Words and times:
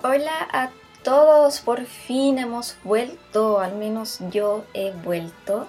Hola 0.00 0.46
a 0.52 0.70
todos, 1.02 1.58
por 1.58 1.84
fin 1.84 2.38
hemos 2.38 2.76
vuelto, 2.84 3.58
al 3.58 3.74
menos 3.74 4.20
yo 4.30 4.64
he 4.72 4.92
vuelto. 4.92 5.66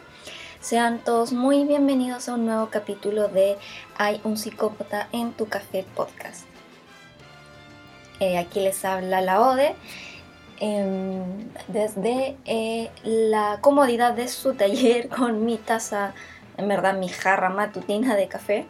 Sean 0.59 0.99
todos 0.99 1.33
muy 1.33 1.63
bienvenidos 1.63 2.29
a 2.29 2.35
un 2.35 2.45
nuevo 2.45 2.69
capítulo 2.69 3.27
de 3.27 3.57
Hay 3.97 4.21
un 4.23 4.37
psicópata 4.37 5.09
en 5.13 5.33
tu 5.33 5.47
café 5.47 5.83
podcast. 5.95 6.45
Eh, 8.19 8.37
aquí 8.37 8.59
les 8.59 8.85
habla 8.85 9.21
la 9.21 9.41
Ode 9.41 9.75
em, 10.59 11.49
desde 11.67 12.37
eh, 12.45 12.91
la 13.03 13.57
comodidad 13.61 14.13
de 14.13 14.27
su 14.27 14.53
taller 14.53 15.09
con 15.17 15.43
mi 15.43 15.57
taza, 15.57 16.13
en 16.57 16.67
verdad 16.67 16.93
mi 16.99 17.09
jarra 17.09 17.49
matutina 17.49 18.15
de 18.15 18.27
café. 18.27 18.67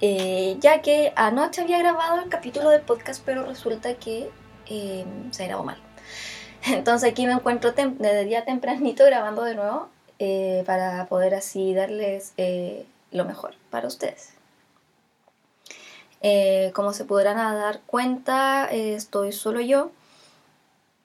Eh, 0.00 0.56
ya 0.60 0.80
que 0.80 1.12
anoche 1.14 1.60
había 1.60 1.78
grabado 1.78 2.22
el 2.22 2.30
capítulo 2.30 2.70
del 2.70 2.80
podcast, 2.80 3.22
pero 3.26 3.44
resulta 3.44 3.92
que 3.92 4.30
eh, 4.68 5.04
se 5.30 5.46
grabó 5.46 5.64
mal. 5.64 5.78
Entonces 6.66 7.10
aquí 7.10 7.26
me 7.26 7.32
encuentro 7.32 7.72
desde 7.72 8.24
día 8.24 8.44
tempranito 8.44 9.04
grabando 9.04 9.42
de 9.42 9.54
nuevo 9.54 9.88
eh, 10.18 10.62
para 10.66 11.06
poder 11.06 11.34
así 11.34 11.74
darles 11.74 12.32
eh, 12.36 12.84
lo 13.10 13.24
mejor 13.24 13.54
para 13.70 13.86
ustedes. 13.88 14.34
como 16.74 16.92
se 16.92 17.04
podrán 17.04 17.36
dar 17.36 17.80
cuenta, 17.86 18.66
estoy 18.70 19.32
solo 19.32 19.60
yo. 19.60 19.90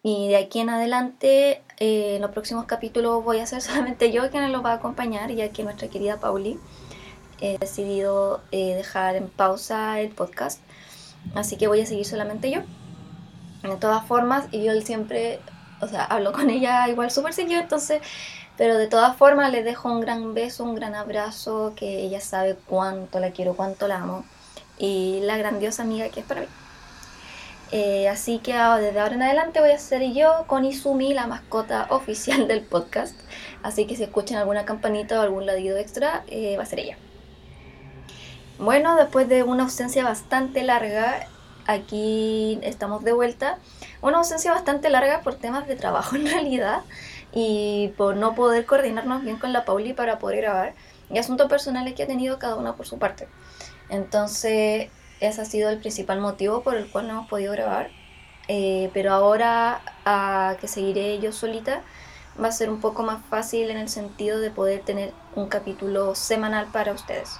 Y 0.05 0.27
de 0.29 0.37
aquí 0.37 0.59
en 0.59 0.69
adelante, 0.69 1.61
en 1.77 2.21
los 2.21 2.31
próximos 2.31 2.65
capítulos 2.65 3.23
voy 3.23 3.39
a 3.39 3.45
ser 3.45 3.61
solamente 3.67 4.11
yo 4.11 4.29
quien 4.31 4.51
los 4.51 4.65
va 4.65 4.71
a 4.71 4.75
acompañar, 4.75 5.31
ya 5.31 5.49
que 5.49 5.63
nuestra 5.63 5.87
querida 5.87 6.19
Pauli 6.19 6.59
ha 7.41 7.59
decidido 7.59 8.41
dejar 8.51 9.15
en 9.15 9.29
pausa 9.29 10.01
el 10.01 10.09
podcast. 10.09 10.59
Así 11.35 11.57
que 11.57 11.67
voy 11.67 11.81
a 11.81 11.85
seguir 11.85 12.05
solamente 12.05 12.51
yo. 12.51 12.63
De 13.63 13.77
todas 13.77 14.05
formas, 14.05 14.45
y 14.51 14.63
yo 14.63 14.79
siempre, 14.81 15.39
o 15.79 15.87
sea, 15.87 16.03
hablo 16.03 16.33
con 16.33 16.49
ella 16.49 16.87
igual 16.89 17.09
súper 17.11 17.33
seguido, 17.33 17.61
entonces, 17.61 18.01
pero 18.57 18.77
de 18.77 18.87
todas 18.87 19.15
formas 19.15 19.51
le 19.51 19.63
dejo 19.63 19.89
un 19.89 20.01
gran 20.01 20.33
beso, 20.33 20.63
un 20.63 20.75
gran 20.75 20.95
abrazo, 20.95 21.73
que 21.75 22.01
ella 22.01 22.19
sabe 22.19 22.55
cuánto 22.67 23.19
la 23.19 23.31
quiero, 23.31 23.55
cuánto 23.55 23.87
la 23.87 23.97
amo, 23.97 24.25
y 24.77 25.21
la 25.23 25.37
grandiosa 25.37 25.83
amiga 25.83 26.09
que 26.09 26.19
es 26.19 26.25
para 26.25 26.41
mí. 26.41 26.47
Eh, 27.75 28.07
así 28.07 28.37
que 28.37 28.53
desde 28.53 28.99
ahora 28.99 29.15
en 29.15 29.23
adelante 29.23 29.59
voy 29.59 29.71
a 29.71 29.79
ser 29.79 30.03
yo 30.13 30.45
con 30.45 30.63
Izumi, 30.63 31.15
la 31.15 31.25
mascota 31.25 31.87
oficial 31.89 32.47
del 32.47 32.61
podcast. 32.61 33.19
Así 33.63 33.87
que 33.87 33.95
si 33.95 34.03
escuchan 34.03 34.37
alguna 34.37 34.63
campanita 34.63 35.19
o 35.19 35.23
algún 35.23 35.47
ladito 35.47 35.75
extra, 35.77 36.23
eh, 36.27 36.55
va 36.55 36.63
a 36.63 36.67
ser 36.67 36.81
ella. 36.81 36.97
Bueno, 38.59 38.95
después 38.95 39.27
de 39.27 39.41
una 39.41 39.63
ausencia 39.63 40.03
bastante 40.03 40.61
larga, 40.61 41.27
aquí 41.67 42.59
estamos 42.61 43.03
de 43.03 43.13
vuelta. 43.13 43.57
Una 44.01 44.17
ausencia 44.17 44.51
bastante 44.51 44.89
larga 44.89 45.21
por 45.21 45.35
temas 45.35 45.67
de 45.67 45.75
trabajo 45.75 46.15
en 46.17 46.27
realidad 46.27 46.81
y 47.31 47.93
por 47.97 48.15
no 48.15 48.35
poder 48.35 48.65
coordinarnos 48.65 49.23
bien 49.23 49.37
con 49.37 49.53
la 49.53 49.65
Pauli 49.65 49.93
para 49.93 50.19
poder 50.19 50.41
grabar 50.41 50.73
y 51.09 51.17
asuntos 51.17 51.49
personales 51.49 51.93
que 51.93 52.03
ha 52.03 52.07
tenido 52.07 52.39
cada 52.39 52.55
una 52.55 52.75
por 52.75 52.85
su 52.85 52.99
parte. 52.99 53.27
Entonces, 53.89 54.89
ese 55.19 55.41
ha 55.41 55.45
sido 55.45 55.69
el 55.69 55.79
principal 55.79 56.19
motivo 56.19 56.63
por 56.63 56.75
el 56.75 56.89
cual 56.89 57.07
no 57.07 57.13
hemos 57.13 57.27
podido 57.27 57.51
grabar. 57.53 57.89
Eh, 58.47 58.89
pero 58.93 59.13
ahora 59.13 59.81
a 60.03 60.57
que 60.59 60.67
seguiré 60.67 61.19
yo 61.19 61.31
solita 61.31 61.81
va 62.41 62.49
a 62.49 62.51
ser 62.51 62.69
un 62.69 62.81
poco 62.81 63.03
más 63.03 63.23
fácil 63.25 63.69
en 63.69 63.77
el 63.77 63.87
sentido 63.87 64.39
de 64.39 64.51
poder 64.51 64.81
tener 64.81 65.13
un 65.35 65.47
capítulo 65.47 66.13
semanal 66.13 66.67
para 66.73 66.91
ustedes 66.91 67.37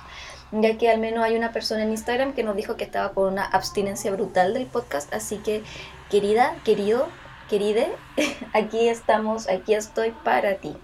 ya 0.62 0.78
que 0.78 0.90
al 0.90 1.00
menos 1.00 1.24
hay 1.24 1.36
una 1.36 1.52
persona 1.52 1.84
en 1.84 1.92
Instagram 1.92 2.34
que 2.34 2.44
nos 2.44 2.56
dijo 2.56 2.76
que 2.76 2.84
estaba 2.84 3.14
con 3.14 3.34
una 3.34 3.46
abstinencia 3.46 4.12
brutal 4.12 4.54
del 4.54 4.66
podcast, 4.68 5.14
así 5.14 5.38
que 5.38 5.64
querida, 6.10 6.56
querido, 6.64 7.08
queride, 7.50 7.92
aquí 8.54 8.88
estamos, 8.88 9.50
aquí 9.50 9.74
estoy 9.74 10.12
para 10.24 10.56
ti. 10.56 10.76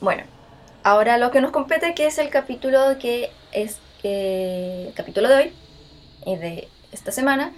Bueno, 0.00 0.22
ahora 0.82 1.18
lo 1.18 1.30
que 1.30 1.40
nos 1.40 1.50
compete 1.50 1.94
que 1.94 2.06
es 2.06 2.18
el 2.18 2.30
capítulo 2.30 2.98
que 2.98 3.30
es 3.52 3.78
eh, 4.02 4.86
el 4.88 4.94
capítulo 4.94 5.28
de 5.28 5.34
hoy 5.34 5.52
y 6.24 6.36
de 6.36 6.68
esta 6.92 7.12
semana, 7.12 7.52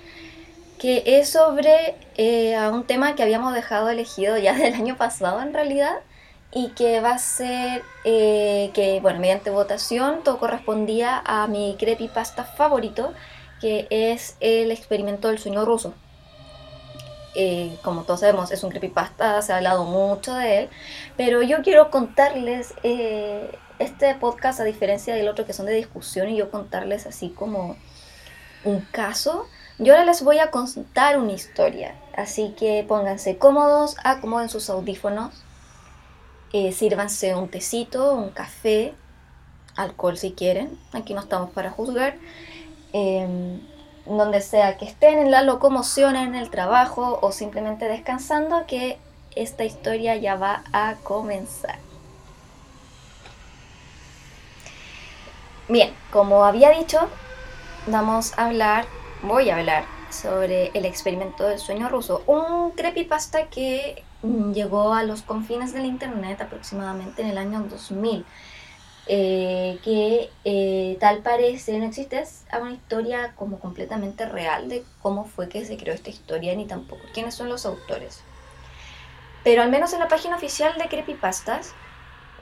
que 0.81 1.05
es 1.07 1.29
sobre 1.29 1.95
eh, 2.17 2.59
un 2.73 2.85
tema 2.85 3.15
que 3.15 3.23
habíamos 3.23 3.55
dejado 3.55 3.89
elegido 3.91 4.37
ya 4.39 4.55
del 4.59 4.75
año 4.75 4.97
pasado 4.97 5.41
en 5.41 5.55
realidad, 5.55 6.01
y 6.55 6.69
que 6.71 7.01
va 7.01 7.13
a 7.13 7.19
ser 7.19 7.83
eh, 8.05 8.71
que, 8.75 9.01
bueno, 9.01 9.21
mediante 9.21 9.51
votación 9.51 10.23
todo 10.23 10.39
correspondía 10.39 11.23
a 11.25 11.47
mi 11.47 11.77
creepypasta 11.79 12.45
favorito, 12.45 13.13
que 13.61 13.87
es 13.91 14.37
el 14.41 14.71
experimento 14.71 15.29
del 15.29 15.39
sueño 15.39 15.65
ruso. 15.65 15.95
Eh, 17.35 17.79
como 17.83 18.03
todos 18.03 18.21
sabemos, 18.21 18.53
es 18.53 18.62
un 18.62 18.71
creepypasta, 18.71 19.41
se 19.41 19.55
ha 19.55 19.57
hablado 19.57 19.85
mucho 19.85 20.35
de 20.35 20.59
él, 20.59 20.69
pero 21.17 21.41
yo 21.41 21.62
quiero 21.62 21.91
contarles 21.91 22.75
eh, 22.83 23.51
este 23.79 24.15
podcast, 24.15 24.61
a 24.61 24.65
diferencia 24.65 25.15
del 25.15 25.29
otro 25.29 25.47
que 25.47 25.55
son 25.55 25.65
de 25.65 25.73
discusión, 25.73 26.29
y 26.29 26.37
yo 26.37 26.51
contarles 26.51 27.07
así 27.07 27.31
como 27.31 27.77
un 28.65 28.81
caso. 28.93 29.47
Yo 29.79 29.95
ahora 29.95 30.05
les 30.05 30.23
voy 30.23 30.39
a 30.39 30.51
contar 30.51 31.19
una 31.19 31.33
historia, 31.33 31.95
así 32.15 32.55
que 32.59 32.85
pónganse 32.87 33.39
cómodos, 33.39 33.97
acomoden 34.05 34.51
sus 34.51 34.69
audífonos 34.69 35.33
eh, 36.53 36.73
sírvanse 36.73 37.35
un 37.35 37.49
tecito, 37.49 38.15
un 38.15 38.31
café, 38.31 38.95
alcohol 39.77 40.19
si 40.19 40.33
quieren, 40.33 40.79
aquí 40.93 41.15
no 41.15 41.21
estamos 41.21 41.51
para 41.51 41.71
juzgar, 41.71 42.17
em, 42.93 43.61
donde 44.07 44.41
sea 44.41 44.77
que 44.77 44.85
estén 44.85 45.19
en 45.19 45.31
la 45.31 45.43
locomoción, 45.43 46.17
en 46.17 46.35
el 46.35 46.51
trabajo 46.51 47.19
o 47.23 47.33
simplemente 47.33 47.89
descansando, 47.89 48.67
que 48.67 48.99
esta 49.35 49.65
historia 49.65 50.17
ya 50.17 50.35
va 50.37 50.65
a 50.73 50.97
comenzar. 51.03 51.79
Bien, 55.69 55.95
como 56.11 56.45
había 56.45 56.71
dicho, 56.71 56.99
vamos 57.87 58.37
a 58.37 58.47
hablar, 58.47 58.85
voy 59.23 59.49
a 59.49 59.57
hablar 59.57 59.85
sobre 60.11 60.71
el 60.75 60.85
experimento 60.85 61.47
del 61.47 61.59
sueño 61.59 61.89
ruso, 61.89 62.23
un 62.27 62.73
creepypasta 62.73 63.47
que 63.47 64.05
llegó 64.22 64.94
a 64.94 65.03
los 65.03 65.22
confines 65.22 65.72
del 65.72 65.87
Internet 65.87 66.41
aproximadamente 66.41 67.22
en 67.22 67.28
el 67.28 67.38
año 67.38 67.60
2000. 67.69 68.25
Eh, 69.09 69.81
que 69.83 70.31
eh, 70.44 70.97
tal 71.00 71.22
parece 71.22 71.77
no 71.78 71.87
existe 71.87 72.22
una 72.53 72.71
historia 72.71 73.32
como 73.34 73.59
completamente 73.59 74.27
real 74.27 74.69
de 74.69 74.84
cómo 75.00 75.25
fue 75.25 75.49
que 75.49 75.65
se 75.65 75.77
creó 75.77 75.93
esta 75.93 76.11
historia 76.11 76.55
ni 76.55 76.66
tampoco 76.66 77.03
quiénes 77.12 77.34
son 77.34 77.49
los 77.49 77.66
autores. 77.66 78.21
Pero 79.43 79.62
al 79.62 79.71
menos 79.71 79.93
en 79.93 79.99
la 79.99 80.06
página 80.06 80.37
oficial 80.37 80.78
de 80.78 80.88
Creepypastas, 80.88 81.75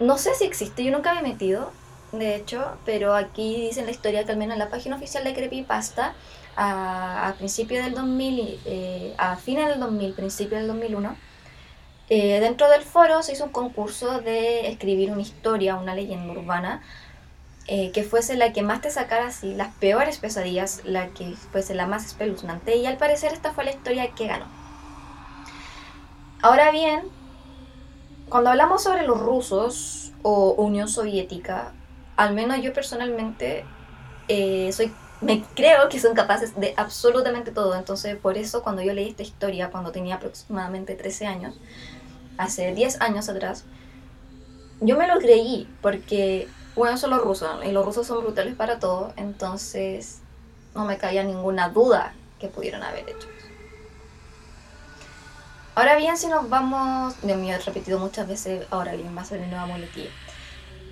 no 0.00 0.18
sé 0.18 0.34
si 0.34 0.44
existe, 0.44 0.84
yo 0.84 0.92
nunca 0.92 1.14
me 1.14 1.20
he 1.20 1.22
metido, 1.22 1.72
de 2.12 2.34
hecho, 2.36 2.76
pero 2.84 3.14
aquí 3.14 3.56
dicen 3.68 3.86
la 3.86 3.92
historia 3.92 4.24
que 4.24 4.32
al 4.32 4.38
menos 4.38 4.54
en 4.54 4.58
la 4.58 4.68
página 4.68 4.96
oficial 4.96 5.24
de 5.24 5.32
Creepypasta, 5.32 6.14
a, 6.56 7.28
a 7.28 7.34
principios 7.34 7.84
del 7.84 7.94
2000, 7.94 8.60
eh, 8.66 9.14
a 9.16 9.36
fines 9.36 9.66
del 9.68 9.80
2000, 9.80 10.12
principio 10.12 10.58
del 10.58 10.66
2001, 10.66 11.16
eh, 12.10 12.40
dentro 12.40 12.68
del 12.68 12.82
foro 12.82 13.22
se 13.22 13.32
hizo 13.32 13.44
un 13.44 13.52
concurso 13.52 14.20
de 14.20 14.68
escribir 14.68 15.12
una 15.12 15.22
historia, 15.22 15.76
una 15.76 15.94
leyenda 15.94 16.32
urbana, 16.32 16.82
eh, 17.68 17.92
que 17.92 18.02
fuese 18.02 18.36
la 18.36 18.52
que 18.52 18.62
más 18.62 18.80
te 18.80 18.90
sacara 18.90 19.28
así 19.28 19.54
las 19.54 19.72
peores 19.76 20.18
pesadillas, 20.18 20.82
la 20.84 21.06
que 21.10 21.36
fuese 21.52 21.72
la 21.72 21.86
más 21.86 22.04
espeluznante, 22.04 22.76
y 22.76 22.84
al 22.86 22.96
parecer 22.96 23.32
esta 23.32 23.52
fue 23.52 23.64
la 23.64 23.70
historia 23.70 24.10
que 24.10 24.26
ganó. 24.26 24.46
Ahora 26.42 26.72
bien, 26.72 27.02
cuando 28.28 28.50
hablamos 28.50 28.82
sobre 28.82 29.06
los 29.06 29.20
rusos 29.20 30.12
o 30.22 30.54
Unión 30.54 30.88
Soviética, 30.88 31.72
al 32.16 32.34
menos 32.34 32.60
yo 32.60 32.72
personalmente 32.72 33.64
eh, 34.26 34.72
soy 34.72 34.92
me 35.20 35.42
creo 35.54 35.88
que 35.88 36.00
son 36.00 36.14
capaces 36.14 36.58
de 36.58 36.74
absolutamente 36.76 37.52
todo. 37.52 37.74
Entonces, 37.74 38.16
por 38.16 38.38
eso 38.38 38.62
cuando 38.62 38.82
yo 38.82 38.92
leí 38.94 39.10
esta 39.10 39.22
historia, 39.22 39.70
cuando 39.70 39.92
tenía 39.92 40.16
aproximadamente 40.16 40.94
13 40.94 41.26
años, 41.26 41.60
hace 42.40 42.74
10 42.74 43.00
años 43.00 43.28
atrás, 43.28 43.64
yo 44.80 44.96
me 44.96 45.06
lo 45.06 45.18
creí 45.18 45.68
porque, 45.82 46.48
bueno, 46.74 46.96
son 46.96 47.10
los 47.10 47.22
rusos 47.22 47.64
y 47.64 47.70
los 47.70 47.84
rusos 47.84 48.06
son 48.06 48.22
brutales 48.22 48.54
para 48.54 48.78
todo, 48.78 49.12
entonces 49.16 50.20
no 50.74 50.84
me 50.84 50.96
caía 50.96 51.22
ninguna 51.22 51.68
duda 51.68 52.14
que 52.38 52.48
pudieron 52.48 52.82
haber 52.82 53.08
hecho. 53.08 53.28
Ahora 55.74 55.96
bien, 55.96 56.16
si 56.16 56.26
nos 56.26 56.48
vamos, 56.48 57.14
Dios 57.22 57.38
mío, 57.38 57.54
he 57.54 57.58
repetido 57.58 57.98
muchas 57.98 58.26
veces, 58.26 58.66
ahora 58.70 58.94
bien, 58.94 59.16
va 59.16 59.22
a 59.22 59.36
nueva. 59.36 59.78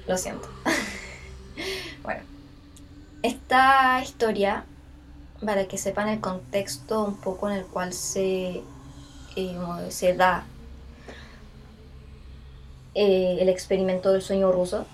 Lo 0.06 0.16
siento. 0.16 0.48
bueno, 2.02 2.22
esta 3.22 4.00
historia, 4.02 4.64
para 5.44 5.66
que 5.66 5.78
sepan 5.78 6.08
el 6.08 6.20
contexto 6.20 7.04
un 7.04 7.16
poco 7.16 7.50
en 7.50 7.56
el 7.56 7.64
cual 7.66 7.92
se, 7.92 8.62
eh, 9.36 9.86
se 9.90 10.14
da 10.14 10.44
eh, 13.00 13.38
el 13.40 13.48
experimento 13.48 14.10
del 14.10 14.22
sueño 14.22 14.50
ruso, 14.50 14.84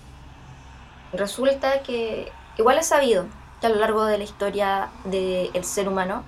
resulta 1.11 1.81
que 1.81 2.31
igual 2.55 2.77
es 2.77 2.85
sabido 2.85 3.25
que 3.59 3.65
a 3.65 3.69
lo 3.71 3.77
largo 3.77 4.05
de 4.05 4.19
la 4.19 4.23
historia 4.23 4.89
del 5.05 5.63
ser 5.63 5.89
humano, 5.89 6.23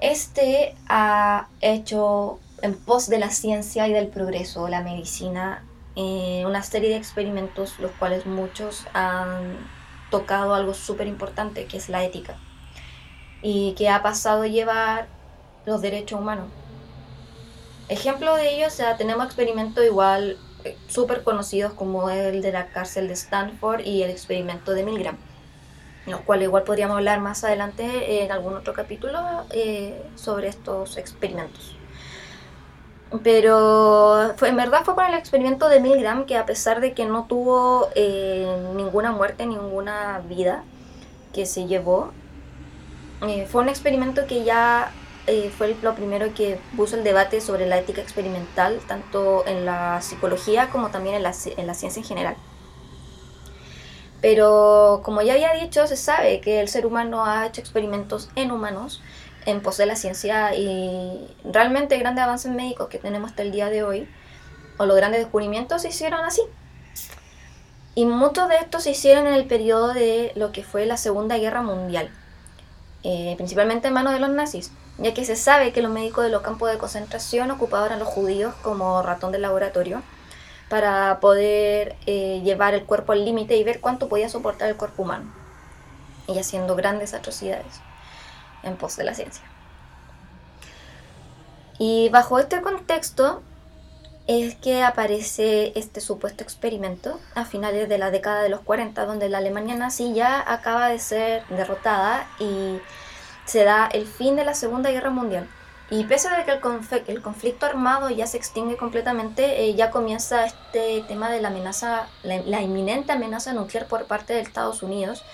este 0.00 0.76
ha 0.88 1.48
hecho 1.60 2.38
en 2.62 2.76
pos 2.76 3.08
de 3.08 3.18
la 3.18 3.30
ciencia 3.30 3.88
y 3.88 3.92
del 3.92 4.06
progreso, 4.06 4.68
la 4.68 4.80
medicina, 4.80 5.64
eh, 5.96 6.44
una 6.46 6.62
serie 6.62 6.90
de 6.90 6.96
experimentos 6.96 7.80
los 7.80 7.90
cuales 7.90 8.24
muchos 8.24 8.86
han 8.92 9.56
tocado 10.08 10.54
algo 10.54 10.72
súper 10.72 11.08
importante 11.08 11.64
que 11.64 11.78
es 11.78 11.88
la 11.88 12.04
ética 12.04 12.36
y 13.42 13.72
que 13.72 13.88
ha 13.88 14.04
pasado 14.04 14.42
a 14.42 14.46
llevar 14.46 15.08
los 15.66 15.82
derechos 15.82 16.20
humanos. 16.20 16.46
Ejemplo 17.88 18.36
de 18.36 18.54
ello, 18.54 18.68
o 18.68 18.70
sea, 18.70 18.96
tenemos 18.96 19.26
experimentos 19.26 19.84
igual 19.84 20.38
súper 20.88 21.22
conocidos 21.22 21.72
como 21.72 22.10
el 22.10 22.42
de 22.42 22.52
la 22.52 22.66
cárcel 22.68 23.08
de 23.08 23.14
Stanford 23.14 23.80
y 23.80 24.02
el 24.02 24.10
experimento 24.10 24.72
de 24.72 24.84
Milgram, 24.84 25.16
los 26.06 26.20
cuales 26.20 26.44
igual 26.44 26.64
podríamos 26.64 26.96
hablar 26.96 27.20
más 27.20 27.44
adelante 27.44 28.22
en 28.24 28.32
algún 28.32 28.54
otro 28.54 28.72
capítulo 28.72 29.18
eh, 29.50 30.02
sobre 30.16 30.48
estos 30.48 30.96
experimentos. 30.96 31.76
Pero 33.24 34.34
fue, 34.36 34.50
en 34.50 34.56
verdad 34.56 34.84
fue 34.84 34.94
por 34.94 35.04
el 35.04 35.14
experimento 35.14 35.68
de 35.68 35.80
Milgram 35.80 36.26
que 36.26 36.36
a 36.36 36.46
pesar 36.46 36.80
de 36.80 36.92
que 36.92 37.06
no 37.06 37.24
tuvo 37.24 37.88
eh, 37.96 38.46
ninguna 38.76 39.10
muerte, 39.10 39.46
ninguna 39.46 40.20
vida 40.28 40.62
que 41.32 41.44
se 41.44 41.66
llevó, 41.66 42.12
eh, 43.26 43.46
fue 43.50 43.62
un 43.62 43.68
experimento 43.68 44.26
que 44.26 44.44
ya 44.44 44.92
eh, 45.30 45.50
fue 45.56 45.76
lo 45.80 45.94
primero 45.94 46.34
que 46.34 46.58
puso 46.76 46.96
el 46.96 47.04
debate 47.04 47.40
sobre 47.40 47.66
la 47.66 47.78
ética 47.78 48.00
experimental, 48.02 48.80
tanto 48.86 49.46
en 49.46 49.64
la 49.64 50.02
psicología 50.02 50.70
como 50.70 50.90
también 50.90 51.14
en 51.14 51.22
la, 51.22 51.32
en 51.56 51.66
la 51.66 51.74
ciencia 51.74 52.00
en 52.00 52.06
general. 52.06 52.36
Pero 54.20 55.00
como 55.04 55.22
ya 55.22 55.34
había 55.34 55.54
dicho, 55.54 55.86
se 55.86 55.96
sabe 55.96 56.40
que 56.40 56.60
el 56.60 56.68
ser 56.68 56.84
humano 56.84 57.24
ha 57.24 57.46
hecho 57.46 57.60
experimentos 57.60 58.28
en 58.34 58.50
humanos 58.50 59.00
en 59.46 59.62
pos 59.62 59.76
de 59.78 59.86
la 59.86 59.96
ciencia 59.96 60.54
y 60.54 61.28
realmente 61.44 61.98
grandes 61.98 62.24
avances 62.24 62.52
médicos 62.52 62.88
que 62.88 62.98
tenemos 62.98 63.30
hasta 63.30 63.42
el 63.42 63.52
día 63.52 63.70
de 63.70 63.82
hoy, 63.82 64.08
o 64.78 64.84
los 64.86 64.96
grandes 64.96 65.20
descubrimientos, 65.20 65.82
se 65.82 65.88
hicieron 65.88 66.20
así. 66.24 66.42
Y 67.94 68.04
muchos 68.04 68.48
de 68.48 68.56
estos 68.56 68.84
se 68.84 68.90
hicieron 68.90 69.26
en 69.26 69.34
el 69.34 69.46
periodo 69.46 69.94
de 69.94 70.32
lo 70.36 70.52
que 70.52 70.62
fue 70.62 70.86
la 70.86 70.96
Segunda 70.96 71.38
Guerra 71.38 71.62
Mundial, 71.62 72.10
eh, 73.02 73.34
principalmente 73.36 73.88
en 73.88 73.94
manos 73.94 74.12
de 74.12 74.20
los 74.20 74.30
nazis, 74.30 74.72
ya 74.98 75.14
que 75.14 75.24
se 75.24 75.36
sabe 75.36 75.72
que 75.72 75.82
los 75.82 75.92
médicos 75.92 76.24
de 76.24 76.30
los 76.30 76.42
campos 76.42 76.70
de 76.70 76.78
concentración 76.78 77.50
ocupaban 77.50 77.92
a 77.92 77.96
los 77.96 78.08
judíos 78.08 78.54
como 78.62 79.02
ratón 79.02 79.32
de 79.32 79.38
laboratorio 79.38 80.02
para 80.68 81.18
poder 81.20 81.96
eh, 82.06 82.40
llevar 82.44 82.74
el 82.74 82.84
cuerpo 82.84 83.12
al 83.12 83.24
límite 83.24 83.56
y 83.56 83.64
ver 83.64 83.80
cuánto 83.80 84.08
podía 84.08 84.28
soportar 84.28 84.68
el 84.68 84.76
cuerpo 84.76 85.02
humano, 85.02 85.32
y 86.28 86.38
haciendo 86.38 86.76
grandes 86.76 87.12
atrocidades 87.12 87.80
en 88.62 88.76
pos 88.76 88.96
de 88.96 89.04
la 89.04 89.14
ciencia. 89.14 89.42
Y 91.78 92.08
bajo 92.10 92.38
este 92.38 92.60
contexto 92.60 93.42
es 94.26 94.54
que 94.54 94.84
aparece 94.84 95.72
este 95.74 96.00
supuesto 96.00 96.44
experimento 96.44 97.18
a 97.34 97.44
finales 97.44 97.88
de 97.88 97.98
la 97.98 98.12
década 98.12 98.42
de 98.42 98.48
los 98.48 98.60
40, 98.60 99.04
donde 99.06 99.28
la 99.28 99.38
Alemania 99.38 99.74
nazi 99.74 100.14
ya 100.14 100.44
acaba 100.46 100.88
de 100.88 101.00
ser 101.00 101.44
derrotada 101.48 102.28
y 102.38 102.78
se 103.50 103.64
da 103.64 103.88
el 103.92 104.06
fin 104.06 104.36
de 104.36 104.44
la 104.44 104.54
Segunda 104.54 104.90
Guerra 104.90 105.10
Mundial. 105.10 105.48
Y 105.90 106.04
pese 106.04 106.28
a 106.28 106.44
que 106.44 106.52
el, 107.08 107.20
conflicto 107.20 107.66
armado 107.66 108.10
ya 108.10 108.24
se 108.28 108.36
extingue 108.36 108.76
completamente, 108.76 109.64
eh, 109.64 109.74
ya 109.74 109.90
comienza 109.90 110.46
este 110.46 111.02
tema 111.08 111.28
de 111.30 111.40
la 111.40 111.48
amenaza, 111.48 112.06
la, 112.22 112.62
inminente 112.62 113.10
amenaza 113.10 113.52
nuclear 113.52 113.86
por 113.86 114.04
parte 114.04 114.34
de 114.34 114.40
Estados 114.40 114.84
Unidos, 114.84 115.24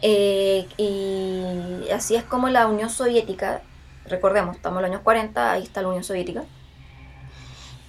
eh, 0.00 0.66
y 0.78 1.90
así 1.90 2.16
es 2.16 2.24
como 2.24 2.48
la 2.48 2.66
Unión 2.66 2.88
Soviética, 2.88 3.60
recordemos, 4.06 4.56
estamos 4.56 4.78
en 4.78 4.82
los 4.82 4.90
años 4.92 5.02
40, 5.02 5.52
ahí 5.52 5.64
está 5.64 5.82
la 5.82 5.88
Unión 5.88 6.04
Soviética, 6.04 6.44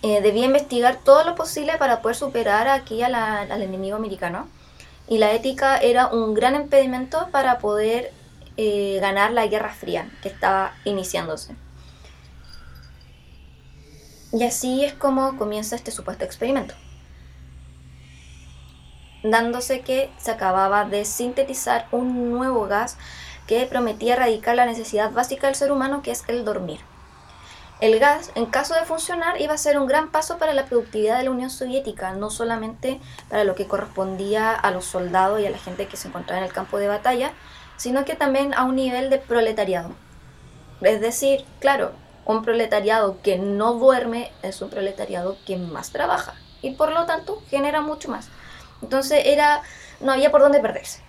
eh, 0.01 0.19
debía 0.21 0.45
investigar 0.45 0.98
todo 0.98 1.24
lo 1.24 1.36
posible 1.36 1.77
para 1.77 2.01
poder 2.01 2.18
superar 2.18 2.68
aquí 2.68 3.04
al 3.04 3.62
enemigo 3.62 3.95
americano. 3.95 4.50
Y 5.07 5.19
la 5.19 5.31
ética 5.31 5.77
era 5.77 6.07
un 6.07 6.33
gran 6.33 6.56
impedimento 6.56 7.30
para 7.31 7.59
poder 7.59 8.12
eh, 8.57 8.98
ganar 9.00 9.31
la 9.31 9.48
Guerra 9.48 9.74
Fría 9.74 10.09
que 10.21 10.30
estaba 10.30 10.74
iniciándose. 10.83 11.56
Y 14.33 14.44
así 14.44 14.83
es 14.83 14.94
como 14.94 15.38
comienza 15.38 15.75
este 15.75 15.92
supuesto 15.92 16.25
experimento 16.25 16.75
dándose 19.24 19.81
que 19.81 20.09
se 20.18 20.31
acababa 20.31 20.86
de 20.86 21.06
sintetizar 21.06 21.88
un 21.92 22.31
nuevo 22.31 22.68
gas 22.68 22.98
que 23.45 23.65
prometía 23.65 24.13
erradicar 24.13 24.56
la 24.56 24.65
necesidad 24.65 25.12
básica 25.12 25.48
del 25.48 25.56
ser 25.56 25.71
humano 25.71 26.01
que 26.01 26.12
es 26.12 26.24
el 26.27 26.45
dormir. 26.45 26.80
El 27.80 28.00
gas, 28.00 28.31
en 28.33 28.48
caso 28.48 28.74
de 28.74 28.86
funcionar, 28.86 29.39
iba 29.39 29.54
a 29.54 29.57
ser 29.57 29.77
un 29.77 29.86
gran 29.86 30.09
paso 30.09 30.39
para 30.39 30.54
la 30.54 30.65
productividad 30.65 31.19
de 31.19 31.25
la 31.25 31.31
Unión 31.31 31.51
Soviética, 31.51 32.13
no 32.13 32.31
solamente 32.31 33.00
para 33.30 33.44
lo 33.44 33.54
que 33.54 33.68
correspondía 33.68 34.51
a 34.54 34.71
los 34.71 34.86
soldados 34.86 35.39
y 35.39 35.45
a 35.45 35.51
la 35.51 35.59
gente 35.59 35.88
que 35.88 35.95
se 35.95 36.07
encontraba 36.07 36.39
en 36.39 36.48
el 36.48 36.54
campo 36.54 36.80
de 36.80 36.88
batalla, 36.88 37.33
sino 37.77 38.06
que 38.06 38.15
también 38.15 38.53
a 38.53 38.63
un 38.63 38.75
nivel 38.75 39.09
de 39.09 39.19
proletariado. 39.19 39.91
Es 40.81 41.01
decir, 41.01 41.45
claro, 41.59 41.91
un 42.25 42.44
proletariado 42.44 43.21
que 43.21 43.38
no 43.38 43.74
duerme 43.74 44.31
es 44.41 44.62
un 44.62 44.69
proletariado 44.69 45.38
que 45.45 45.57
más 45.57 45.91
trabaja 45.91 46.35
y 46.62 46.71
por 46.71 46.91
lo 46.91 47.06
tanto 47.06 47.41
genera 47.50 47.81
mucho 47.81 48.09
más. 48.09 48.29
Entonces 48.81 49.21
era, 49.25 49.62
no 50.01 50.12
había 50.12 50.31
por 50.31 50.41
dónde 50.41 50.59
perderse. 50.59 51.01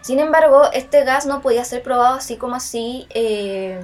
Sin 0.00 0.18
embargo, 0.18 0.70
este 0.72 1.04
gas 1.04 1.26
no 1.26 1.42
podía 1.42 1.64
ser 1.64 1.82
probado 1.82 2.14
así 2.14 2.36
como 2.36 2.54
así 2.54 3.06
eh, 3.10 3.78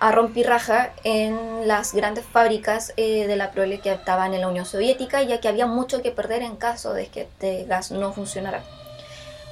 a 0.00 0.12
rompirraja 0.12 0.92
en 1.02 1.66
las 1.66 1.94
grandes 1.94 2.26
fábricas 2.26 2.92
eh, 2.96 3.26
de 3.26 3.36
la 3.36 3.52
prole 3.52 3.80
que 3.80 3.92
estaban 3.92 4.34
en 4.34 4.42
la 4.42 4.48
Unión 4.48 4.66
Soviética, 4.66 5.22
ya 5.22 5.40
que 5.40 5.48
había 5.48 5.66
mucho 5.66 6.02
que 6.02 6.10
perder 6.10 6.42
en 6.42 6.56
caso 6.56 6.92
de 6.92 7.06
que 7.06 7.22
este 7.22 7.64
gas 7.64 7.90
no 7.90 8.12
funcionara. 8.12 8.62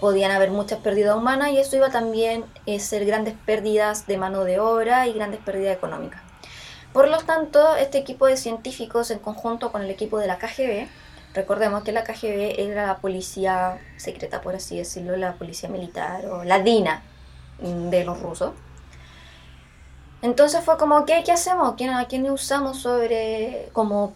Podían 0.03 0.33
haber 0.33 0.51
muchas 0.51 0.81
pérdidas 0.81 1.17
humanas 1.17 1.53
y 1.53 1.59
eso 1.59 1.77
iba 1.77 1.89
también 1.89 2.45
a 2.67 2.79
ser 2.79 3.07
grandes 3.07 3.35
pérdidas 3.47 4.07
de 4.07 4.19
mano 4.19 4.45
de 4.45 4.61
obra 4.61 5.07
y 5.07 5.15
grandes 5.15 5.41
pérdidas 5.41 5.75
económicas. 5.75 6.21
Por 6.93 7.09
lo 7.09 7.19
tanto, 7.19 7.77
este 7.77 7.97
equipo 7.97 8.27
de 8.27 8.37
científicos, 8.37 9.11
en 9.11 9.21
conjunto 9.21 9.73
con 9.73 9.81
el 9.81 9.91
equipo 9.91 10.19
de 10.19 10.27
la 10.27 10.39
KGB, 10.39 10.89
Recordemos 11.35 11.83
que 11.83 11.93
la 11.93 12.05
KGB 12.05 12.61
era 12.61 12.87
la 12.87 12.99
policía 12.99 13.79
secreta, 13.97 14.43
por 14.43 14.55
así 14.55 14.77
decirlo, 14.77 15.17
la 15.17 15.33
policía 15.35 15.69
militar 15.71 16.27
o 16.27 16.45
la 16.45 16.59
DINA 16.59 17.03
de 17.59 18.05
los 18.05 18.21
rusos. 18.21 18.53
Entonces 20.21 20.63
fue 20.63 20.77
como, 20.77 21.07
¿qué, 21.07 21.23
qué 21.25 21.33
hacemos? 21.33 21.73
¿A 21.73 22.07
quién 22.07 22.31
usamos 22.31 22.81
sobre 22.81 23.71
como 23.73 24.15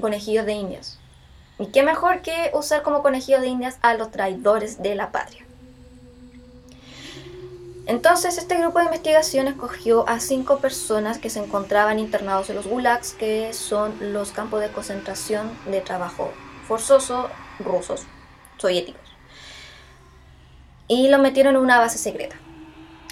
conejillos 0.00 0.46
de 0.46 0.52
indias? 0.52 1.00
¿Y 1.58 1.66
qué 1.66 1.82
mejor 1.82 2.20
que 2.20 2.50
usar 2.52 2.82
como 2.82 3.02
conejillos 3.02 3.40
de 3.40 3.48
indias 3.48 3.78
a 3.82 3.94
los 3.94 4.10
traidores 4.10 4.82
de 4.82 4.94
la 4.94 5.10
patria? 5.10 5.46
Entonces 7.86 8.36
este 8.36 8.58
grupo 8.58 8.80
de 8.80 8.86
investigación 8.86 9.46
escogió 9.46 10.08
a 10.08 10.18
cinco 10.18 10.58
personas 10.58 11.18
que 11.18 11.30
se 11.30 11.38
encontraban 11.38 12.00
internados 12.00 12.50
en 12.50 12.56
los 12.56 12.66
gulags, 12.66 13.12
que 13.12 13.52
son 13.52 13.94
los 14.12 14.32
campos 14.32 14.60
de 14.60 14.70
concentración 14.70 15.56
de 15.66 15.80
trabajo 15.80 16.32
forzoso 16.66 17.30
rusos, 17.60 18.02
soviéticos. 18.58 19.00
Y 20.88 21.08
los 21.08 21.20
metieron 21.20 21.54
en 21.54 21.62
una 21.62 21.78
base 21.78 21.96
secreta. 21.96 22.36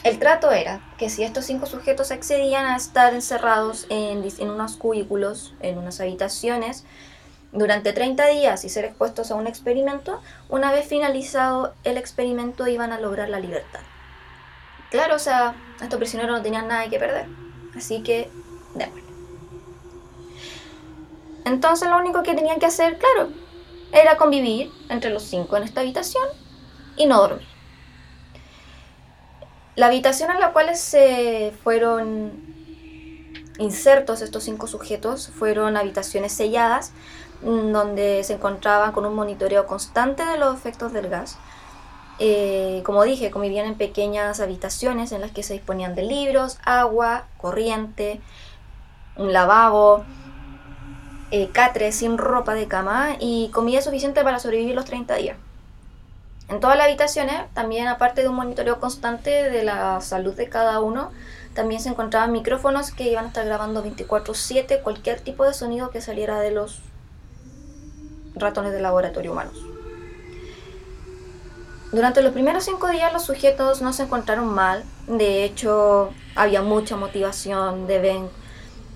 El 0.02 0.18
trato 0.18 0.50
era 0.50 0.80
que 0.98 1.08
si 1.08 1.22
estos 1.22 1.46
cinco 1.46 1.66
sujetos 1.66 2.10
accedían 2.10 2.66
a 2.66 2.76
estar 2.76 3.14
encerrados 3.14 3.86
en, 3.88 4.24
en 4.38 4.50
unos 4.50 4.76
cubículos, 4.76 5.54
en 5.60 5.78
unas 5.78 6.00
habitaciones, 6.00 6.84
durante 7.54 7.92
30 7.92 8.26
días 8.26 8.64
y 8.64 8.68
ser 8.68 8.84
expuestos 8.84 9.30
a 9.30 9.36
un 9.36 9.46
experimento, 9.46 10.20
una 10.48 10.72
vez 10.72 10.86
finalizado 10.86 11.72
el 11.84 11.96
experimento 11.96 12.66
iban 12.66 12.92
a 12.92 13.00
lograr 13.00 13.28
la 13.28 13.38
libertad. 13.38 13.80
Claro, 14.90 15.16
o 15.16 15.18
sea, 15.18 15.54
estos 15.80 15.98
prisioneros 15.98 16.36
no 16.36 16.42
tenían 16.42 16.68
nada 16.68 16.88
que 16.88 16.98
perder. 16.98 17.26
Así 17.76 18.02
que, 18.02 18.28
démosle. 18.74 19.02
Entonces 21.44 21.88
lo 21.88 21.98
único 21.98 22.22
que 22.22 22.34
tenían 22.34 22.58
que 22.58 22.66
hacer, 22.66 22.98
claro, 22.98 23.30
era 23.92 24.16
convivir 24.16 24.70
entre 24.88 25.10
los 25.10 25.22
cinco 25.22 25.56
en 25.56 25.62
esta 25.62 25.80
habitación 25.80 26.24
y 26.96 27.06
no 27.06 27.20
dormir. 27.20 27.46
La 29.76 29.86
habitación 29.86 30.30
en 30.30 30.40
la 30.40 30.52
cual 30.52 30.74
se 30.76 31.52
fueron 31.62 32.54
insertos 33.58 34.20
estos 34.20 34.42
cinco 34.44 34.66
sujetos 34.66 35.28
fueron 35.28 35.76
habitaciones 35.76 36.32
selladas 36.32 36.92
donde 37.44 38.24
se 38.24 38.34
encontraban 38.34 38.92
con 38.92 39.04
un 39.06 39.14
monitoreo 39.14 39.66
constante 39.66 40.24
de 40.24 40.38
los 40.38 40.54
efectos 40.54 40.92
del 40.92 41.08
gas 41.08 41.38
eh, 42.18 42.82
como 42.84 43.02
dije, 43.02 43.30
convivían 43.30 43.66
en 43.66 43.74
pequeñas 43.74 44.38
habitaciones 44.40 45.10
en 45.12 45.20
las 45.20 45.32
que 45.32 45.42
se 45.42 45.54
disponían 45.54 45.94
de 45.94 46.02
libros, 46.02 46.58
agua, 46.64 47.24
corriente, 47.38 48.20
un 49.16 49.32
lavabo, 49.32 50.04
eh, 51.30 51.48
catre 51.52 51.90
sin 51.90 52.18
ropa 52.18 52.54
de 52.54 52.68
cama 52.68 53.16
y 53.18 53.48
comida 53.48 53.82
suficiente 53.82 54.22
para 54.22 54.38
sobrevivir 54.38 54.74
los 54.74 54.84
30 54.84 55.14
días. 55.16 55.36
En 56.48 56.60
todas 56.60 56.76
las 56.76 56.86
habitaciones, 56.86 57.36
también 57.54 57.88
aparte 57.88 58.22
de 58.22 58.28
un 58.28 58.36
monitoreo 58.36 58.78
constante 58.78 59.50
de 59.50 59.64
la 59.64 60.00
salud 60.00 60.34
de 60.34 60.48
cada 60.48 60.80
uno, 60.80 61.10
también 61.54 61.80
se 61.80 61.88
encontraban 61.88 62.32
micrófonos 62.32 62.92
que 62.92 63.10
iban 63.10 63.24
a 63.24 63.28
estar 63.28 63.46
grabando 63.46 63.82
24/7 63.82 64.82
cualquier 64.82 65.20
tipo 65.20 65.44
de 65.44 65.54
sonido 65.54 65.90
que 65.90 66.00
saliera 66.00 66.38
de 66.40 66.50
los 66.50 66.80
ratones 68.36 68.72
de 68.72 68.80
laboratorio 68.80 69.32
humanos. 69.32 69.54
Durante 71.92 72.22
los 72.22 72.32
primeros 72.32 72.64
cinco 72.64 72.88
días 72.88 73.12
los 73.12 73.22
sujetos 73.22 73.80
no 73.80 73.92
se 73.92 74.02
encontraron 74.02 74.52
mal, 74.52 74.82
de 75.06 75.44
hecho 75.44 76.10
había 76.34 76.60
mucha 76.60 76.96
motivación, 76.96 77.86
de 77.86 78.00
vez, 78.00 78.20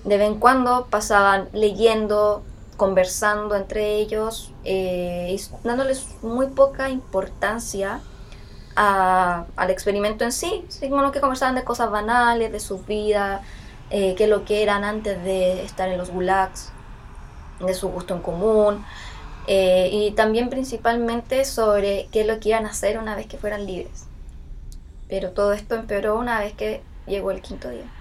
de 0.03 0.17
vez 0.17 0.27
en 0.27 0.37
cuando 0.37 0.87
pasaban 0.89 1.47
leyendo, 1.53 2.43
conversando 2.75 3.55
entre 3.55 3.95
ellos, 3.95 4.51
eh, 4.65 5.39
dándoles 5.63 6.07
muy 6.21 6.47
poca 6.47 6.89
importancia 6.89 8.01
al 8.75 9.69
experimento 9.69 10.23
en 10.23 10.31
sí, 10.31 10.65
sino 10.69 11.11
que 11.11 11.19
conversaban 11.19 11.55
de 11.55 11.63
cosas 11.63 11.91
banales, 11.91 12.51
de 12.51 12.59
su 12.59 12.79
vida, 12.79 13.41
eh, 13.89 14.13
qué 14.17 14.27
lo 14.27 14.45
que 14.45 14.61
eran 14.61 14.83
antes 14.83 15.23
de 15.23 15.63
estar 15.63 15.89
en 15.89 15.97
los 15.97 16.11
gulags, 16.11 16.71
de 17.59 17.73
su 17.73 17.89
gusto 17.89 18.13
en 18.13 18.21
común, 18.21 18.85
eh, 19.51 19.89
y 19.91 20.11
también 20.11 20.51
principalmente 20.51 21.43
sobre 21.43 22.07
qué 22.11 22.21
es 22.21 22.27
lo 22.27 22.39
que 22.39 22.49
iban 22.49 22.67
a 22.67 22.69
hacer 22.69 22.99
una 22.99 23.15
vez 23.15 23.25
que 23.25 23.39
fueran 23.39 23.65
libres. 23.65 24.05
Pero 25.07 25.31
todo 25.31 25.53
esto 25.53 25.73
empeoró 25.73 26.19
una 26.19 26.39
vez 26.39 26.53
que 26.53 26.83
llegó 27.07 27.31
el 27.31 27.41
quinto 27.41 27.67
día, 27.71 27.91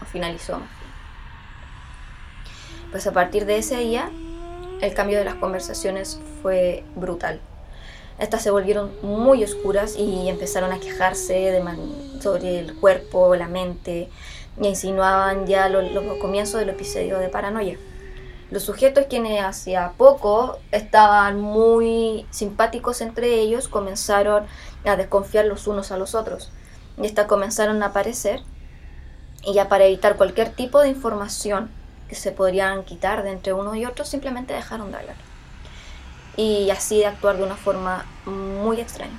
o 0.00 0.06
finalizó. 0.06 0.58
Pues 2.90 3.06
a 3.06 3.12
partir 3.12 3.44
de 3.44 3.58
ese 3.58 3.76
día, 3.76 4.10
el 4.80 4.94
cambio 4.94 5.18
de 5.18 5.26
las 5.26 5.34
conversaciones 5.34 6.18
fue 6.40 6.82
brutal. 6.96 7.40
Estas 8.18 8.42
se 8.42 8.50
volvieron 8.50 8.90
muy 9.02 9.44
oscuras 9.44 9.96
y 9.98 10.30
empezaron 10.30 10.72
a 10.72 10.80
quejarse 10.80 11.34
de 11.34 11.62
sobre 12.22 12.60
el 12.60 12.74
cuerpo, 12.76 13.36
la 13.36 13.48
mente, 13.48 14.08
y 14.58 14.66
insinuaban 14.66 15.46
ya 15.46 15.68
los 15.68 16.18
comienzos 16.22 16.60
del 16.60 16.70
episodio 16.70 17.18
de 17.18 17.28
paranoia. 17.28 17.76
Los 18.54 18.62
sujetos 18.62 19.06
quienes 19.10 19.42
hacía 19.42 19.94
poco 19.96 20.60
estaban 20.70 21.40
muy 21.40 22.24
simpáticos 22.30 23.00
entre 23.00 23.40
ellos 23.40 23.66
comenzaron 23.66 24.46
a 24.84 24.94
desconfiar 24.94 25.46
los 25.46 25.66
unos 25.66 25.90
a 25.90 25.96
los 25.96 26.14
otros. 26.14 26.52
Y 26.96 27.04
estas 27.04 27.26
comenzaron 27.26 27.82
a 27.82 27.86
aparecer 27.86 28.42
y 29.42 29.54
ya 29.54 29.68
para 29.68 29.86
evitar 29.86 30.16
cualquier 30.16 30.50
tipo 30.50 30.78
de 30.78 30.90
información 30.90 31.68
que 32.08 32.14
se 32.14 32.30
podrían 32.30 32.84
quitar 32.84 33.24
de 33.24 33.32
entre 33.32 33.52
unos 33.52 33.74
y 33.74 33.86
otros 33.86 34.08
simplemente 34.08 34.54
dejaron 34.54 34.92
de 34.92 34.98
hablar. 34.98 35.16
Y 36.36 36.70
así 36.70 36.98
de 36.98 37.06
actuar 37.06 37.36
de 37.38 37.42
una 37.42 37.56
forma 37.56 38.06
muy 38.24 38.80
extraña. 38.80 39.18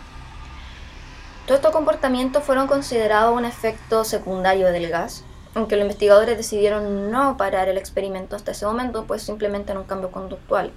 Todos 1.46 1.58
estos 1.58 1.74
comportamientos 1.74 2.42
fueron 2.42 2.68
considerados 2.68 3.36
un 3.36 3.44
efecto 3.44 4.06
secundario 4.06 4.72
del 4.72 4.88
gas 4.88 5.26
aunque 5.56 5.78
los 5.78 5.84
investigadores 5.84 6.36
decidieron 6.36 7.10
no 7.12 7.38
parar 7.38 7.70
el 7.70 7.78
experimento 7.78 8.36
hasta 8.36 8.52
ese 8.52 8.66
momento, 8.66 9.06
pues 9.06 9.24
simplemente 9.24 9.72
era 9.72 9.80
un 9.80 9.88
cambio 9.88 10.12
conductual, 10.12 10.72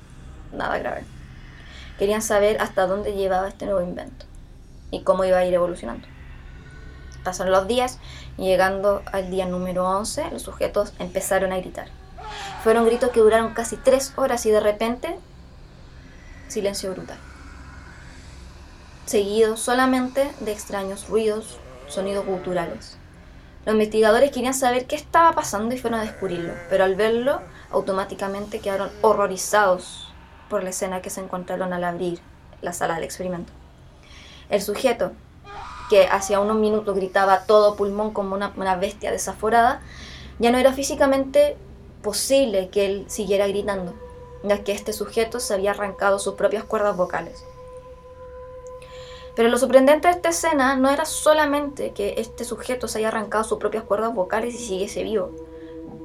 nada 0.52 0.78
grave. 0.78 1.04
Querían 1.98 2.22
saber 2.22 2.60
hasta 2.60 2.86
dónde 2.86 3.14
llevaba 3.14 3.48
este 3.48 3.66
nuevo 3.66 3.82
invento 3.82 4.24
y 4.92 5.02
cómo 5.02 5.24
iba 5.24 5.38
a 5.38 5.44
ir 5.44 5.52
evolucionando. 5.52 6.06
Pasaron 7.24 7.52
los 7.52 7.66
días 7.66 7.98
y 8.36 8.44
llegando 8.44 9.02
al 9.12 9.30
día 9.30 9.46
número 9.46 9.84
11, 9.84 10.30
los 10.30 10.42
sujetos 10.42 10.92
empezaron 11.00 11.52
a 11.52 11.58
gritar. 11.58 11.88
Fueron 12.62 12.86
gritos 12.86 13.10
que 13.10 13.20
duraron 13.20 13.54
casi 13.54 13.76
tres 13.76 14.12
horas 14.14 14.46
y 14.46 14.52
de 14.52 14.60
repente, 14.60 15.18
silencio 16.46 16.92
brutal. 16.92 17.18
Seguido 19.06 19.56
solamente 19.56 20.30
de 20.38 20.52
extraños 20.52 21.08
ruidos, 21.08 21.58
sonidos 21.88 22.24
culturales. 22.26 22.97
Los 23.68 23.74
investigadores 23.74 24.30
querían 24.30 24.54
saber 24.54 24.86
qué 24.86 24.96
estaba 24.96 25.34
pasando 25.34 25.74
y 25.74 25.78
fueron 25.78 26.00
a 26.00 26.02
descubrirlo, 26.02 26.54
pero 26.70 26.84
al 26.84 26.94
verlo 26.94 27.42
automáticamente 27.70 28.60
quedaron 28.60 28.88
horrorizados 29.02 30.10
por 30.48 30.64
la 30.64 30.70
escena 30.70 31.02
que 31.02 31.10
se 31.10 31.20
encontraron 31.20 31.74
al 31.74 31.84
abrir 31.84 32.18
la 32.62 32.72
sala 32.72 32.94
del 32.94 33.04
experimento. 33.04 33.52
El 34.48 34.62
sujeto, 34.62 35.12
que 35.90 36.06
hacía 36.06 36.40
unos 36.40 36.56
minutos 36.56 36.96
gritaba 36.96 37.44
todo 37.44 37.76
pulmón 37.76 38.14
como 38.14 38.36
una 38.36 38.76
bestia 38.76 39.10
desaforada, 39.10 39.82
ya 40.38 40.50
no 40.50 40.56
era 40.56 40.72
físicamente 40.72 41.58
posible 42.02 42.70
que 42.70 42.86
él 42.86 43.04
siguiera 43.08 43.46
gritando, 43.48 43.94
ya 44.44 44.64
que 44.64 44.72
este 44.72 44.94
sujeto 44.94 45.40
se 45.40 45.52
había 45.52 45.72
arrancado 45.72 46.18
sus 46.18 46.36
propias 46.36 46.64
cuerdas 46.64 46.96
vocales. 46.96 47.44
Pero 49.38 49.50
lo 49.50 49.56
sorprendente 49.56 50.08
de 50.08 50.14
esta 50.14 50.30
escena 50.30 50.74
no 50.74 50.90
era 50.90 51.04
solamente 51.04 51.92
que 51.92 52.14
este 52.16 52.44
sujeto 52.44 52.88
se 52.88 52.98
haya 52.98 53.06
arrancado 53.06 53.44
sus 53.44 53.58
propias 53.58 53.84
cuerdas 53.84 54.12
vocales 54.12 54.52
y 54.56 54.58
siguiese 54.58 55.04
vivo, 55.04 55.30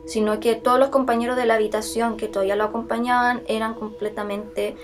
sino 0.06 0.40
que 0.40 0.54
todos 0.54 0.78
los 0.78 0.90
compañeros 0.90 1.36
de 1.36 1.48
la 1.48 1.56
habitación 1.56 2.16
que 2.16 2.28
todavía 2.28 2.56
lo 2.56 2.66
acompañaban 2.66 3.42
eran 3.48 3.74
completamente 3.74 4.78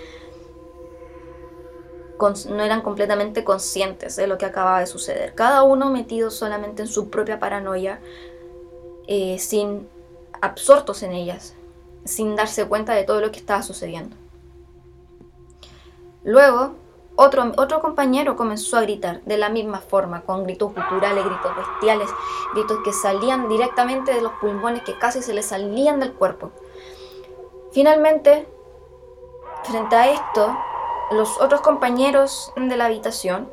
no 2.48 2.62
eran 2.64 2.82
completamente 2.82 3.44
conscientes 3.44 4.16
de 4.16 4.26
lo 4.26 4.36
que 4.36 4.46
acababa 4.46 4.80
de 4.80 4.88
suceder. 4.88 5.36
Cada 5.36 5.62
uno 5.62 5.88
metido 5.88 6.32
solamente 6.32 6.82
en 6.82 6.88
su 6.88 7.08
propia 7.08 7.38
paranoia, 7.38 8.00
eh, 9.06 9.38
sin 9.38 9.86
absortos 10.40 11.04
en 11.04 11.12
ellas, 11.12 11.54
sin 12.04 12.34
darse 12.34 12.66
cuenta 12.66 12.94
de 12.94 13.04
todo 13.04 13.20
lo 13.20 13.30
que 13.30 13.38
estaba 13.38 13.62
sucediendo. 13.62 14.16
Luego, 16.24 16.74
otro, 17.22 17.52
otro 17.58 17.80
compañero 17.80 18.34
comenzó 18.34 18.78
a 18.78 18.80
gritar 18.80 19.20
de 19.24 19.36
la 19.36 19.50
misma 19.50 19.80
forma, 19.80 20.22
con 20.22 20.44
gritos 20.44 20.72
culturales, 20.72 21.22
gritos 21.22 21.54
bestiales, 21.54 22.08
gritos 22.54 22.78
que 22.82 22.94
salían 22.94 23.46
directamente 23.46 24.14
de 24.14 24.22
los 24.22 24.32
pulmones, 24.40 24.82
que 24.84 24.98
casi 24.98 25.20
se 25.22 25.34
le 25.34 25.42
salían 25.42 26.00
del 26.00 26.14
cuerpo. 26.14 26.50
Finalmente, 27.72 28.48
frente 29.64 29.96
a 29.96 30.10
esto, 30.10 30.56
los 31.10 31.38
otros 31.42 31.60
compañeros 31.60 32.54
de 32.56 32.76
la 32.78 32.86
habitación, 32.86 33.52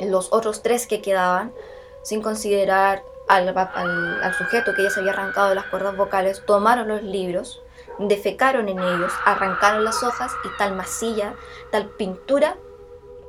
los 0.00 0.32
otros 0.32 0.62
tres 0.62 0.88
que 0.88 1.00
quedaban, 1.00 1.54
sin 2.02 2.22
considerar 2.22 3.04
al, 3.28 3.56
al, 3.56 4.34
sujeto 4.34 4.74
que 4.74 4.82
ya 4.82 4.90
se 4.90 4.98
había 4.98 5.12
arrancado 5.12 5.50
de 5.50 5.54
las 5.54 5.66
cuerdas 5.66 5.96
vocales, 5.96 6.42
tomaron 6.44 6.88
los 6.88 7.04
libros, 7.04 7.62
defecaron 7.98 8.68
en 8.68 8.78
ellos, 8.78 9.12
arrancaron 9.24 9.84
las 9.84 10.02
hojas 10.02 10.32
y 10.44 10.48
tal 10.58 10.74
masilla, 10.74 11.34
tal 11.70 11.88
pintura 11.90 12.56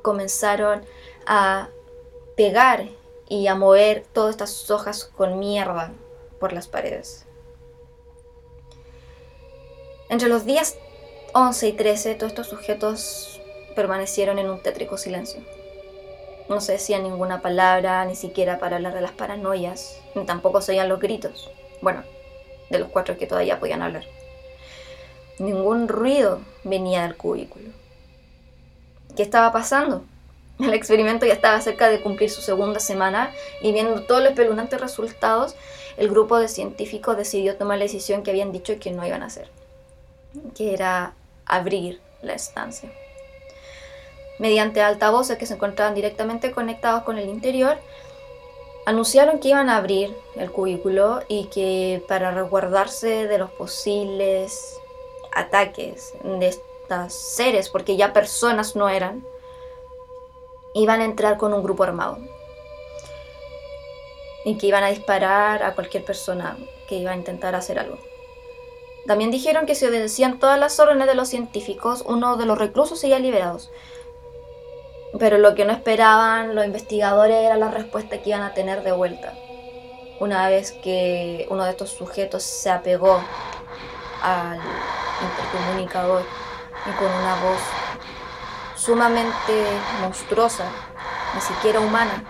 comenzaron 0.02 0.86
a 1.26 1.70
pegar 2.36 2.88
y 3.28 3.48
a 3.48 3.56
mover 3.56 4.06
todas 4.14 4.32
estas 4.32 4.70
hojas 4.70 5.06
con 5.06 5.40
mierda 5.40 5.92
por 6.40 6.54
las 6.54 6.68
paredes. 6.68 7.26
Entre 10.10 10.30
los 10.30 10.46
días 10.46 10.78
11 11.34 11.68
y 11.68 11.74
13, 11.74 12.16
todos 12.16 12.32
estos 12.32 12.48
sujetos 12.48 13.42
permanecieron 13.76 14.40
en 14.40 14.50
un 14.50 14.62
tétrico 14.62 14.98
silencio. 14.98 15.42
No 16.48 16.62
se 16.62 16.74
decía 16.74 17.00
ninguna 17.00 17.42
palabra, 17.42 18.06
ni 18.06 18.16
siquiera 18.16 18.60
para 18.60 18.76
hablar 18.76 18.94
de 18.94 19.02
las 19.02 19.12
paranoias, 19.12 20.00
ni 20.14 20.26
tampoco 20.26 20.62
se 20.62 20.74
oían 20.74 20.90
los 20.90 21.00
gritos. 21.00 21.50
Bueno, 21.82 22.04
de 22.70 22.80
los 22.80 22.90
cuatro 22.90 23.18
que 23.18 23.26
todavía 23.26 23.60
podían 23.60 23.82
hablar. 23.82 24.06
Ningún 25.40 25.88
ruido 25.88 26.40
venía 26.64 27.04
del 27.04 27.18
cubículo. 27.18 27.70
¿Qué 29.16 29.24
estaba 29.24 29.52
pasando? 29.52 30.04
El 30.60 30.74
experimento 30.74 31.26
ya 31.26 31.34
estaba 31.34 31.60
cerca 31.62 31.90
de 31.90 32.02
cumplir 32.02 32.30
su 32.30 32.42
segunda 32.42 32.80
semana 32.80 33.32
y 33.62 33.72
viendo 33.72 34.04
todos 34.04 34.22
los 34.22 34.32
espeluznantes 34.32 34.80
resultados, 34.80 35.56
el 35.98 36.10
grupo 36.10 36.38
de 36.38 36.48
científicos 36.48 37.18
decidió 37.18 37.56
tomar 37.56 37.78
la 37.78 37.86
decisión 37.86 38.24
que 38.24 38.32
habían 38.32 38.52
dicho 38.52 38.78
que 38.80 38.92
no 38.92 39.06
iban 39.06 39.24
a 39.24 39.28
hacer, 39.28 39.50
que 40.56 40.74
era 40.74 41.14
abrir 41.46 42.02
la 42.22 42.34
estancia. 42.34 42.92
Mediante 44.40 44.82
altavoces 44.82 45.38
que 45.38 45.46
se 45.46 45.54
encontraban 45.54 45.96
directamente 45.96 46.52
conectados 46.52 47.04
con 47.04 47.18
el 47.18 47.30
interior, 47.30 47.78
anunciaron 48.86 49.40
que 49.40 49.50
iban 49.50 49.70
a 49.70 49.78
abrir 49.78 50.14
el 50.36 50.52
cubículo 50.52 51.22
y 51.30 51.46
que 51.46 52.04
para 52.08 52.32
resguardarse 52.32 53.28
de 53.28 53.38
los 53.38 53.52
posibles 53.52 54.78
ataques 55.36 56.14
de 56.24 56.48
estos 56.48 57.14
seres, 57.14 57.70
porque 57.70 57.98
ya 57.98 58.14
personas 58.14 58.76
no 58.76 58.90
eran, 58.90 59.24
iban 60.74 61.02
a 61.02 61.06
entrar 61.06 61.38
con 61.38 61.54
un 61.54 61.62
grupo 61.62 61.84
armado 61.84 62.18
y 64.44 64.58
que 64.58 64.68
iban 64.68 64.84
a 64.84 64.90
disparar 64.90 65.64
a 65.64 65.74
cualquier 65.74 66.04
persona 66.04 66.58
que 66.88 66.96
iba 66.96 67.12
a 67.12 67.16
intentar 67.16 67.56
hacer 67.56 67.80
algo. 67.80 67.98
También 69.08 69.32
dijeron 69.32 69.66
que 69.66 69.76
si 69.76 69.86
obedecían 69.86 70.40
todas 70.40 70.60
las 70.60 70.80
órdenes 70.80 71.08
de 71.08 71.16
los 71.16 71.30
científicos, 71.30 72.04
uno 72.08 72.38
de 72.38 72.46
los 72.46 72.58
reclusos 72.58 73.00
sería 73.00 73.20
liberado. 73.20 73.60
Pero 75.20 75.38
lo 75.38 75.56
que 75.56 75.66
no 75.66 75.72
esperaban 75.72 76.56
los 76.56 76.66
investigadores 76.66 77.38
era 77.38 77.56
la 77.56 77.72
respuesta 77.72 78.22
que 78.22 78.30
iban 78.30 78.42
a 78.42 78.54
tener 78.54 78.84
de 78.84 78.92
vuelta. 78.92 79.34
Una 80.20 80.50
vez 80.50 80.72
que 80.72 81.46
uno 81.50 81.66
de 81.66 81.72
estos 81.72 81.92
sujetos 81.92 82.44
se 82.44 82.70
apegó 82.70 83.22
al 84.26 84.60
intercomunicador 85.22 86.24
y 86.86 86.92
con 86.98 87.08
una 87.08 87.36
voz 87.44 87.62
sumamente 88.76 89.66
monstruosa, 90.02 90.66
ni 91.36 91.42
siquiera 91.42 91.80
humana, 91.80 92.24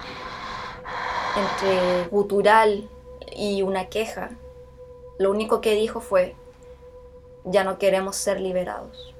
entre 1.38 2.08
gutural 2.10 2.90
y 3.36 3.62
una 3.62 3.88
queja, 3.88 4.32
lo 5.18 5.32
único 5.32 5.62
que 5.62 5.74
dijo 5.74 6.02
fue, 6.02 6.36
ya 7.46 7.64
no 7.64 7.78
queremos 7.78 8.18
ser 8.18 8.42
liberados. 8.42 9.14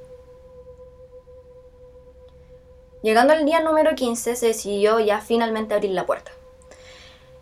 Llegando 3.02 3.34
al 3.34 3.46
día 3.46 3.62
número 3.62 3.96
15 3.96 4.36
se 4.36 4.48
decidió 4.48 5.00
ya 5.00 5.22
finalmente 5.22 5.76
abrir 5.76 5.92
la 5.92 6.06
puerta. 6.06 6.32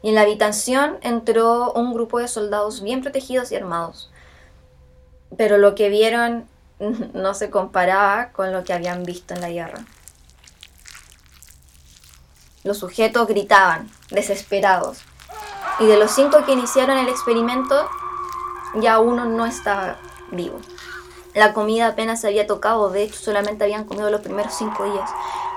Y 0.02 0.10
en 0.10 0.16
la 0.16 0.22
habitación 0.22 1.00
entró 1.02 1.72
un 1.72 1.94
grupo 1.94 2.20
de 2.20 2.28
soldados 2.28 2.82
bien 2.82 3.02
protegidos 3.02 3.52
y 3.52 3.56
armados. 3.56 4.12
Pero 5.38 5.58
lo 5.58 5.75
que 5.75 5.90
vieron 5.90 6.48
no 7.13 7.34
se 7.34 7.50
comparaba 7.50 8.30
con 8.30 8.52
lo 8.52 8.63
que 8.63 8.74
habían 8.74 9.04
visto 9.04 9.34
en 9.34 9.42
la 9.42 9.50
guerra. 9.50 9.86
Los 12.63 12.78
sujetos 12.78 13.28
gritaban, 13.28 13.90
desesperados. 14.10 15.00
Y 15.80 15.86
de 15.86 15.98
los 15.98 16.12
cinco 16.12 16.46
que 16.46 16.54
iniciaron 16.54 16.98
el 16.98 17.10
experimento, 17.10 17.90
ya 18.75 19.00
uno 19.00 19.25
no 19.25 19.46
estaba 19.46 19.98
vivo. 20.32 20.60
La 21.34 21.54
comida 21.54 21.88
apenas 21.88 22.22
se 22.22 22.28
había 22.28 22.48
tocado, 22.48 22.90
de 22.90 23.04
hecho 23.04 23.20
solamente 23.20 23.63
habían 23.63 23.86
comido 23.86 24.10
los 24.10 24.22
primeros 24.22 24.54
cinco 24.54 24.86
días. 24.86 25.10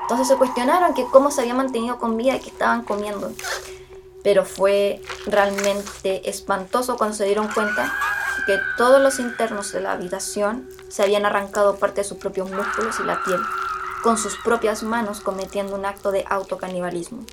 Entonces 0.02 0.26
se 0.28 0.36
cuestionaron 0.36 0.94
que 0.94 1.04
cómo 1.04 1.30
se 1.30 1.42
había 1.42 1.54
mantenido 1.54 1.98
con 1.98 2.16
vida 2.16 2.36
y 2.36 2.40
que 2.40 2.50
estaban 2.50 2.82
comiendo. 2.82 3.32
Pero 4.24 4.44
fue 4.44 5.02
realmente 5.26 6.28
espantoso 6.28 6.96
cuando 6.96 7.14
se 7.14 7.24
dieron 7.24 7.48
cuenta 7.48 7.94
que 8.44 8.60
todos 8.76 9.00
los 9.00 9.18
internos 9.18 9.72
de 9.72 9.80
la 9.80 9.92
habitación 9.92 10.68
se 10.88 11.02
habían 11.02 11.24
arrancado 11.24 11.76
parte 11.76 12.02
de 12.02 12.08
sus 12.08 12.18
propios 12.18 12.50
músculos 12.50 13.00
y 13.00 13.04
la 13.04 13.22
piel, 13.24 13.40
con 14.02 14.18
sus 14.18 14.36
propias 14.36 14.82
manos 14.82 15.20
cometiendo 15.20 15.74
un 15.74 15.84
acto 15.84 16.10
de 16.10 16.24
autocanibalismo. 16.28 17.24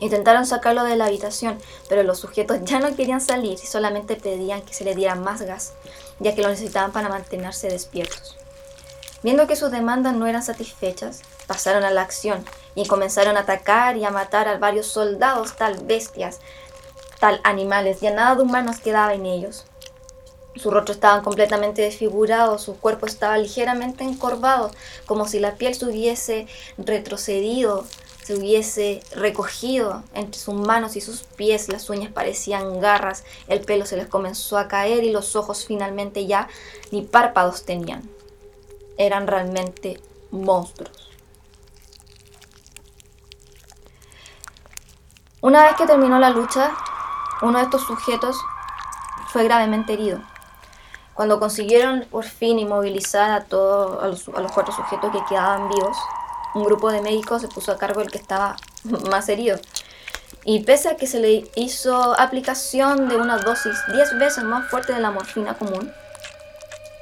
Intentaron 0.00 0.46
sacarlo 0.46 0.84
de 0.84 0.96
la 0.96 1.06
habitación, 1.06 1.58
pero 1.88 2.02
los 2.02 2.18
sujetos 2.18 2.58
ya 2.64 2.80
no 2.80 2.94
querían 2.96 3.20
salir 3.20 3.58
y 3.62 3.66
solamente 3.66 4.16
pedían 4.16 4.62
que 4.62 4.72
se 4.72 4.84
le 4.84 4.94
diera 4.94 5.14
más 5.14 5.42
gas, 5.42 5.74
ya 6.20 6.34
que 6.34 6.42
lo 6.42 6.48
necesitaban 6.48 6.92
para 6.92 7.10
mantenerse 7.10 7.68
despiertos. 7.68 8.36
Viendo 9.22 9.46
que 9.46 9.56
sus 9.56 9.70
demandas 9.70 10.14
no 10.14 10.26
eran 10.26 10.42
satisfechas, 10.42 11.20
pasaron 11.46 11.84
a 11.84 11.90
la 11.90 12.00
acción 12.00 12.44
y 12.74 12.86
comenzaron 12.86 13.36
a 13.36 13.40
atacar 13.40 13.98
y 13.98 14.04
a 14.04 14.10
matar 14.10 14.48
a 14.48 14.56
varios 14.56 14.86
soldados, 14.86 15.56
tal 15.56 15.78
bestias, 15.84 16.40
tal 17.20 17.40
animales, 17.44 18.00
ya 18.00 18.10
nada 18.10 18.34
de 18.34 18.42
humanos 18.42 18.80
quedaba 18.80 19.14
en 19.14 19.26
ellos. 19.26 19.66
Su 20.56 20.70
rostro 20.70 20.92
estaban 20.92 21.22
completamente 21.22 21.82
desfigurado, 21.82 22.58
su 22.58 22.76
cuerpo 22.76 23.06
estaba 23.06 23.38
ligeramente 23.38 24.02
encorvado, 24.02 24.72
como 25.06 25.28
si 25.28 25.38
la 25.38 25.54
piel 25.54 25.74
se 25.74 25.86
hubiese 25.86 26.48
retrocedido, 26.76 27.86
se 28.24 28.34
hubiese 28.34 29.02
recogido 29.12 30.02
entre 30.12 30.40
sus 30.40 30.54
manos 30.54 30.96
y 30.96 31.00
sus 31.00 31.20
pies, 31.22 31.68
las 31.68 31.88
uñas 31.88 32.12
parecían 32.12 32.80
garras, 32.80 33.24
el 33.46 33.60
pelo 33.60 33.86
se 33.86 33.96
les 33.96 34.08
comenzó 34.08 34.58
a 34.58 34.66
caer 34.66 35.04
y 35.04 35.12
los 35.12 35.36
ojos 35.36 35.64
finalmente 35.66 36.26
ya 36.26 36.48
ni 36.90 37.02
párpados 37.02 37.64
tenían. 37.64 38.02
Eran 38.96 39.26
realmente 39.26 40.00
monstruos. 40.30 41.10
Una 45.42 45.64
vez 45.64 45.76
que 45.76 45.86
terminó 45.86 46.18
la 46.18 46.30
lucha, 46.30 46.74
uno 47.42 47.58
de 47.58 47.64
estos 47.64 47.82
sujetos 47.82 48.36
fue 49.28 49.44
gravemente 49.44 49.92
herido. 49.92 50.20
Cuando 51.14 51.38
consiguieron 51.38 52.06
por 52.10 52.24
fin 52.24 52.58
inmovilizar 52.58 53.30
a 53.30 53.44
todos 53.44 54.02
a 54.02 54.40
los, 54.40 54.52
cuatro 54.52 54.72
sujetos 54.74 55.12
que 55.12 55.24
quedaban 55.28 55.68
vivos, 55.68 55.96
un 56.54 56.64
grupo 56.64 56.90
de 56.90 57.02
médicos 57.02 57.42
se 57.42 57.48
puso 57.48 57.72
a 57.72 57.78
cargo 57.78 58.00
del 58.00 58.10
que 58.10 58.18
estaba 58.18 58.56
más 59.10 59.28
herido. 59.28 59.58
Y 60.44 60.60
pese 60.64 60.88
a 60.88 60.96
que 60.96 61.06
se 61.06 61.20
le 61.20 61.44
hizo 61.54 62.18
aplicación 62.18 63.08
de 63.08 63.16
una 63.16 63.36
dosis 63.38 63.76
10 63.92 64.18
veces 64.18 64.44
más 64.44 64.68
fuerte 64.68 64.94
de 64.94 65.00
la 65.00 65.10
morfina 65.10 65.54
común, 65.54 65.92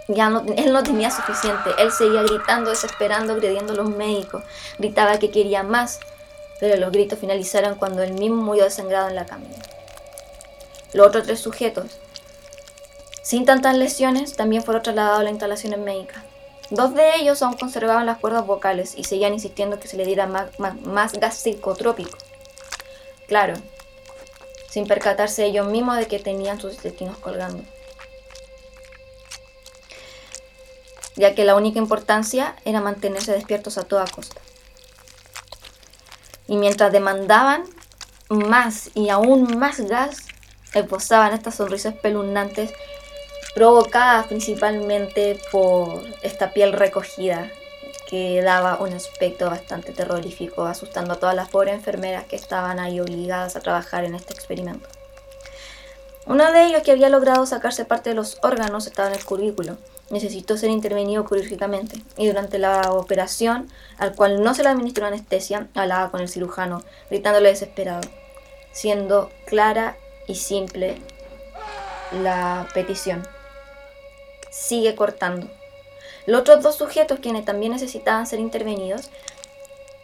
ya 0.09 0.31
no, 0.31 0.44
él 0.57 0.72
no 0.72 0.83
tenía 0.83 1.11
suficiente. 1.11 1.70
Él 1.79 1.92
seguía 1.92 2.22
gritando, 2.22 2.70
desesperando, 2.70 3.35
agrediendo 3.35 3.72
a 3.72 3.77
los 3.77 3.90
médicos. 3.90 4.42
Gritaba 4.79 5.18
que 5.18 5.31
quería 5.31 5.62
más, 5.62 6.01
pero 6.59 6.77
los 6.77 6.90
gritos 6.90 7.18
finalizaron 7.18 7.77
cuando 7.77 8.03
él 8.03 8.14
mismo 8.14 8.42
murió 8.42 8.64
desangrado 8.64 9.09
en 9.09 9.14
la 9.14 9.27
camilla. 9.27 9.78
Los 10.92 11.07
otros 11.07 11.24
tres 11.24 11.40
sujetos, 11.40 11.98
sin 13.22 13.44
tantas 13.44 13.77
lesiones, 13.77 14.37
también 14.37 14.62
fueron 14.62 14.83
trasladados 14.83 15.20
a 15.20 15.22
la 15.22 15.31
instalación 15.31 15.85
médica. 15.85 16.24
Dos 16.70 16.94
de 16.94 17.16
ellos 17.16 17.42
aún 17.42 17.59
conservaban 17.59 18.07
las 18.07 18.18
cuerdas 18.18 18.46
vocales 18.46 18.94
y 18.96 19.05
seguían 19.05 19.35
insistiendo 19.35 19.79
que 19.79 19.87
se 19.87 19.98
le 19.98 20.07
diera 20.07 20.27
más, 20.27 21.12
gas 21.12 21.37
psicotrópico. 21.37 22.16
Claro, 23.27 23.55
sin 24.70 24.87
percatarse 24.87 25.44
ellos 25.44 25.66
mismos 25.66 25.96
de 25.96 26.07
que 26.07 26.18
tenían 26.18 26.61
sus 26.61 26.83
destinos 26.83 27.18
colgando. 27.18 27.62
Ya 31.16 31.35
que 31.35 31.44
la 31.44 31.55
única 31.55 31.79
importancia 31.79 32.57
era 32.64 32.81
mantenerse 32.81 33.33
despiertos 33.33 33.77
a 33.77 33.83
toda 33.83 34.07
costa. 34.07 34.40
Y 36.46 36.57
mientras 36.57 36.92
demandaban 36.92 37.64
más 38.31 38.90
y 38.94 39.11
aún 39.11 39.59
más 39.59 39.81
gas, 39.81 40.27
esbozaban 40.74 41.35
estas 41.35 41.57
sonrisas 41.57 41.94
espeluznantes 41.94 42.72
provocadas 43.54 44.26
principalmente 44.26 45.40
por 45.50 46.02
esta 46.22 46.52
piel 46.52 46.72
recogida 46.72 47.50
que 48.09 48.40
daba 48.40 48.78
un 48.81 48.92
aspecto 48.94 49.50
bastante 49.50 49.92
terrorífico, 49.92 50.64
asustando 50.64 51.12
a 51.12 51.16
todas 51.16 51.35
las 51.35 51.48
pobres 51.48 51.74
enfermeras 51.74 52.24
que 52.24 52.37
estaban 52.37 52.78
ahí 52.78 53.00
obligadas 53.00 53.54
a 53.54 53.61
trabajar 53.61 54.04
en 54.04 54.14
este 54.14 54.33
experimento. 54.33 54.88
Uno 56.24 56.52
de 56.52 56.66
ellos 56.66 56.83
que 56.83 56.92
había 56.92 57.09
logrado 57.09 57.44
sacarse 57.46 57.85
parte 57.85 58.11
de 58.11 58.16
los 58.16 58.38
órganos 58.42 58.87
estaba 58.87 59.09
en 59.09 59.14
el 59.14 59.24
cubículo. 59.24 59.76
Necesitó 60.11 60.57
ser 60.57 60.70
intervenido 60.70 61.26
quirúrgicamente 61.26 62.02
y 62.16 62.26
durante 62.26 62.59
la 62.59 62.92
operación, 62.92 63.68
al 63.98 64.14
cual 64.14 64.42
no 64.42 64.54
se 64.54 64.62
le 64.62 64.70
administró 64.70 65.07
anestesia, 65.07 65.68
hablaba 65.74 66.11
con 66.11 66.20
el 66.20 66.28
cirujano, 66.28 66.83
gritándole 67.11 67.50
desesperado, 67.50 68.09
siendo 68.72 69.31
clara 69.46 69.96
y 70.29 70.37
simple 70.37 70.99
la 72.12 72.69
petición. 72.75 73.27
Sigue 74.51 74.95
cortando. 74.95 75.49
Los 76.27 76.43
otros 76.43 76.62
dos 76.62 76.77
sujetos, 76.77 77.21
quienes 77.21 77.45
también 77.45 77.73
necesitaban 77.73 78.27
ser 78.27 78.38
intervenidos, 78.38 79.11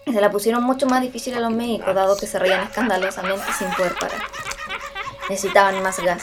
se 0.06 0.20
la 0.20 0.30
pusieron 0.30 0.62
mucho 0.64 0.86
más 0.86 1.00
difícil 1.02 1.34
a 1.34 1.40
los 1.40 1.50
médicos, 1.50 1.94
dado 1.94 2.16
que 2.16 2.26
se 2.26 2.38
reían 2.38 2.62
escandalosamente 2.62 3.44
sin 3.58 3.70
poder 3.74 3.94
parar. 3.94 4.20
Necesitaban 5.28 5.82
más 5.82 5.98
gas, 6.00 6.22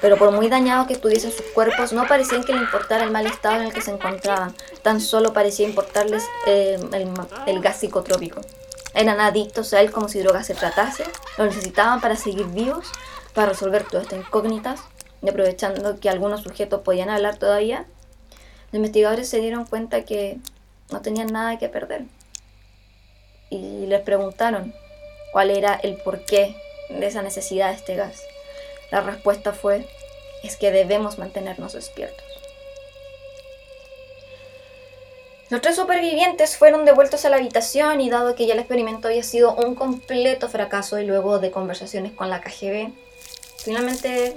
pero 0.00 0.16
por 0.16 0.30
muy 0.30 0.48
dañados 0.48 0.86
que 0.86 0.92
estuviesen 0.92 1.32
sus 1.32 1.46
cuerpos, 1.46 1.92
no 1.92 2.06
parecían 2.06 2.44
que 2.44 2.52
le 2.52 2.60
importara 2.60 3.04
el 3.04 3.10
mal 3.10 3.26
estado 3.26 3.56
en 3.56 3.62
el 3.62 3.72
que 3.72 3.80
se 3.80 3.90
encontraban, 3.90 4.54
tan 4.82 5.00
solo 5.00 5.32
parecía 5.32 5.66
importarles 5.66 6.24
eh, 6.46 6.78
el, 6.92 7.12
el 7.46 7.60
gas 7.60 7.80
psicotrópico. 7.80 8.40
Eran 8.94 9.20
adictos 9.20 9.72
a 9.72 9.80
él 9.80 9.90
como 9.90 10.08
si 10.08 10.20
droga 10.20 10.44
se 10.44 10.54
tratase, 10.54 11.04
lo 11.36 11.44
necesitaban 11.44 12.00
para 12.00 12.16
seguir 12.16 12.46
vivos, 12.46 12.86
para 13.34 13.50
resolver 13.50 13.84
todas 13.84 14.04
estas 14.04 14.20
incógnitas, 14.20 14.80
y 15.22 15.28
aprovechando 15.28 15.98
que 15.98 16.08
algunos 16.08 16.42
sujetos 16.42 16.82
podían 16.82 17.10
hablar 17.10 17.36
todavía, 17.38 17.86
los 18.70 18.74
investigadores 18.74 19.28
se 19.28 19.40
dieron 19.40 19.64
cuenta 19.64 20.04
que 20.04 20.38
no 20.90 21.00
tenían 21.00 21.28
nada 21.28 21.58
que 21.58 21.68
perder. 21.68 22.04
Y 23.50 23.86
les 23.86 24.02
preguntaron 24.02 24.74
cuál 25.32 25.50
era 25.50 25.74
el 25.74 25.96
porqué 25.96 26.56
de 26.90 27.06
esa 27.06 27.22
necesidad 27.22 27.70
de 27.70 27.76
este 27.76 27.96
gas. 27.96 28.22
La 28.90 29.00
respuesta 29.00 29.52
fue, 29.52 29.86
es 30.42 30.56
que 30.56 30.70
debemos 30.70 31.18
mantenernos 31.18 31.72
despiertos. 31.72 32.24
Los 35.50 35.62
tres 35.62 35.76
supervivientes 35.76 36.58
fueron 36.58 36.84
devueltos 36.84 37.24
a 37.24 37.30
la 37.30 37.36
habitación 37.36 38.02
y 38.02 38.10
dado 38.10 38.34
que 38.34 38.46
ya 38.46 38.52
el 38.52 38.60
experimento 38.60 39.08
había 39.08 39.22
sido 39.22 39.54
un 39.54 39.74
completo 39.74 40.46
fracaso 40.48 40.98
y 40.98 41.06
luego 41.06 41.38
de 41.38 41.50
conversaciones 41.50 42.12
con 42.12 42.28
la 42.28 42.42
KGB, 42.42 42.92
finalmente 43.58 44.36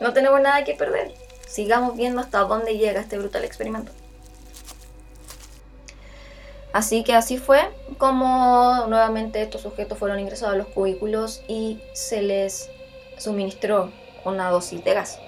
no 0.00 0.12
tenemos 0.12 0.40
nada 0.40 0.64
que 0.64 0.74
perder. 0.74 1.14
Sigamos 1.46 1.96
viendo 1.96 2.20
hasta 2.20 2.40
dónde 2.40 2.78
llega 2.78 3.00
este 3.00 3.18
brutal 3.18 3.44
experimento. 3.44 3.92
Así 6.72 7.02
que 7.02 7.14
así 7.14 7.36
fue 7.36 7.60
como 7.98 8.86
nuevamente 8.88 9.42
estos 9.42 9.62
sujetos 9.62 9.98
fueron 9.98 10.20
ingresados 10.20 10.54
a 10.54 10.58
los 10.58 10.68
cubículos 10.68 11.42
y 11.48 11.80
se 11.92 12.22
les 12.22 12.70
suministró 13.18 13.90
una 14.24 14.50
dosis 14.50 14.84
de 14.84 14.94
gas, 14.94 15.18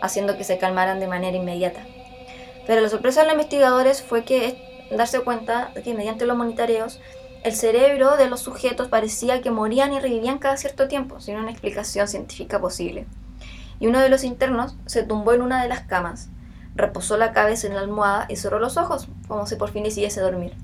haciendo 0.00 0.36
que 0.38 0.44
se 0.44 0.56
calmaran 0.56 1.00
de 1.00 1.06
manera 1.06 1.36
inmediata. 1.36 1.86
Pero 2.66 2.80
la 2.80 2.88
sorpresa 2.88 3.20
de 3.20 3.26
los 3.26 3.34
investigadores 3.34 4.02
fue 4.02 4.24
que 4.24 4.56
darse 4.90 5.20
cuenta 5.20 5.70
de 5.74 5.82
que 5.82 5.94
mediante 5.94 6.24
los 6.24 6.36
monitoreos 6.36 7.00
el 7.44 7.54
cerebro 7.54 8.16
de 8.16 8.28
los 8.28 8.40
sujetos 8.40 8.88
parecía 8.88 9.42
que 9.42 9.50
morían 9.50 9.92
y 9.92 10.00
revivían 10.00 10.38
cada 10.38 10.56
cierto 10.56 10.86
tiempo, 10.88 11.20
sin 11.20 11.36
una 11.36 11.50
explicación 11.50 12.06
científica 12.06 12.60
posible. 12.60 13.06
Y 13.80 13.88
uno 13.88 13.98
de 13.98 14.08
los 14.08 14.22
internos 14.22 14.76
se 14.86 15.02
tumbó 15.02 15.32
en 15.32 15.42
una 15.42 15.60
de 15.60 15.68
las 15.68 15.80
camas, 15.80 16.28
reposó 16.76 17.16
la 17.16 17.32
cabeza 17.32 17.66
en 17.66 17.74
la 17.74 17.80
almohada 17.80 18.26
y 18.28 18.36
cerró 18.36 18.60
los 18.60 18.76
ojos, 18.76 19.08
como 19.26 19.46
si 19.46 19.56
por 19.56 19.70
fin 19.70 19.82
decidiese 19.82 20.20
dormir. 20.20 20.54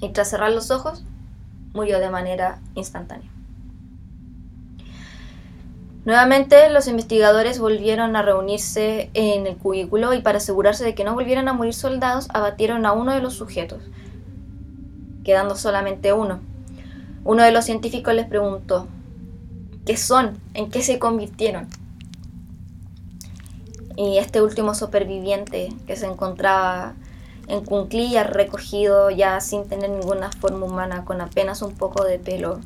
Y 0.00 0.10
tras 0.10 0.28
cerrar 0.28 0.52
los 0.52 0.70
ojos, 0.70 1.04
murió 1.72 1.98
de 2.00 2.10
manera 2.10 2.60
instantánea. 2.74 3.30
Nuevamente 6.04 6.68
los 6.68 6.86
investigadores 6.86 7.58
volvieron 7.58 8.14
a 8.14 8.20
reunirse 8.20 9.08
en 9.14 9.46
el 9.46 9.56
cubículo 9.56 10.12
y 10.12 10.20
para 10.20 10.36
asegurarse 10.36 10.84
de 10.84 10.94
que 10.94 11.02
no 11.02 11.14
volvieran 11.14 11.48
a 11.48 11.54
morir 11.54 11.72
soldados, 11.72 12.28
abatieron 12.34 12.84
a 12.84 12.92
uno 12.92 13.14
de 13.14 13.22
los 13.22 13.32
sujetos, 13.32 13.82
quedando 15.24 15.56
solamente 15.56 16.12
uno. 16.12 16.40
Uno 17.24 17.42
de 17.42 17.50
los 17.50 17.64
científicos 17.64 18.14
les 18.14 18.26
preguntó, 18.26 18.86
¿qué 19.86 19.96
son? 19.96 20.38
¿En 20.52 20.70
qué 20.70 20.82
se 20.82 20.98
convirtieron? 20.98 21.68
Y 23.96 24.18
este 24.18 24.42
último 24.42 24.74
superviviente 24.74 25.72
que 25.86 25.96
se 25.96 26.06
encontraba 26.06 26.94
en 27.48 27.64
cunclillas 27.64 28.28
recogido 28.28 29.10
ya 29.10 29.40
sin 29.40 29.64
tener 29.64 29.90
ninguna 29.90 30.30
forma 30.32 30.66
humana, 30.66 31.04
con 31.04 31.20
apenas 31.20 31.62
un 31.62 31.74
poco 31.74 32.04
de 32.04 32.18
pelo, 32.18 32.60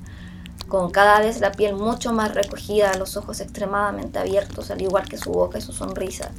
con 0.69 0.91
cada 0.91 1.21
vez 1.21 1.41
la 1.41 1.53
piel 1.53 1.75
mucho 1.75 2.13
más 2.13 2.35
recogida, 2.35 2.95
los 2.97 3.17
ojos 3.17 3.41
extremadamente 3.41 4.19
abiertos, 4.19 4.71
al 4.71 4.83
igual 4.83 5.09
que 5.09 5.19
su 5.19 5.31
boca 5.31 5.59
y 5.59 5.63
su 5.63 5.73
sonrisa. 5.73 6.31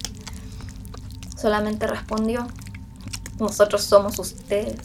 Solamente 1.37 1.87
respondió, 1.87 2.47
nosotros 3.39 3.83
somos 3.83 4.19
ustedes. 4.19 4.75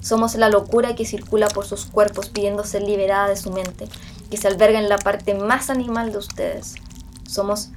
Somos 0.00 0.34
la 0.36 0.48
locura 0.48 0.94
que 0.94 1.04
circula 1.04 1.48
por 1.48 1.66
sus 1.66 1.86
cuerpos 1.86 2.28
pidiendo 2.28 2.64
ser 2.64 2.82
liberada 2.82 3.28
de 3.28 3.36
su 3.36 3.50
mente, 3.50 3.88
que 4.30 4.36
se 4.36 4.48
alberga 4.48 4.78
en 4.78 4.88
la 4.88 4.98
parte 4.98 5.34
más 5.34 5.70
animal 5.70 6.12
de 6.12 6.18
ustedes. 6.18 6.74
Somos 7.28 7.70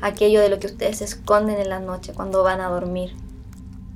aquello 0.00 0.40
de 0.40 0.48
lo 0.48 0.58
que 0.58 0.66
ustedes 0.66 1.00
esconden 1.00 1.60
en 1.60 1.68
la 1.68 1.80
noche 1.80 2.12
cuando 2.12 2.42
van 2.42 2.60
a 2.60 2.68
dormir. 2.68 3.14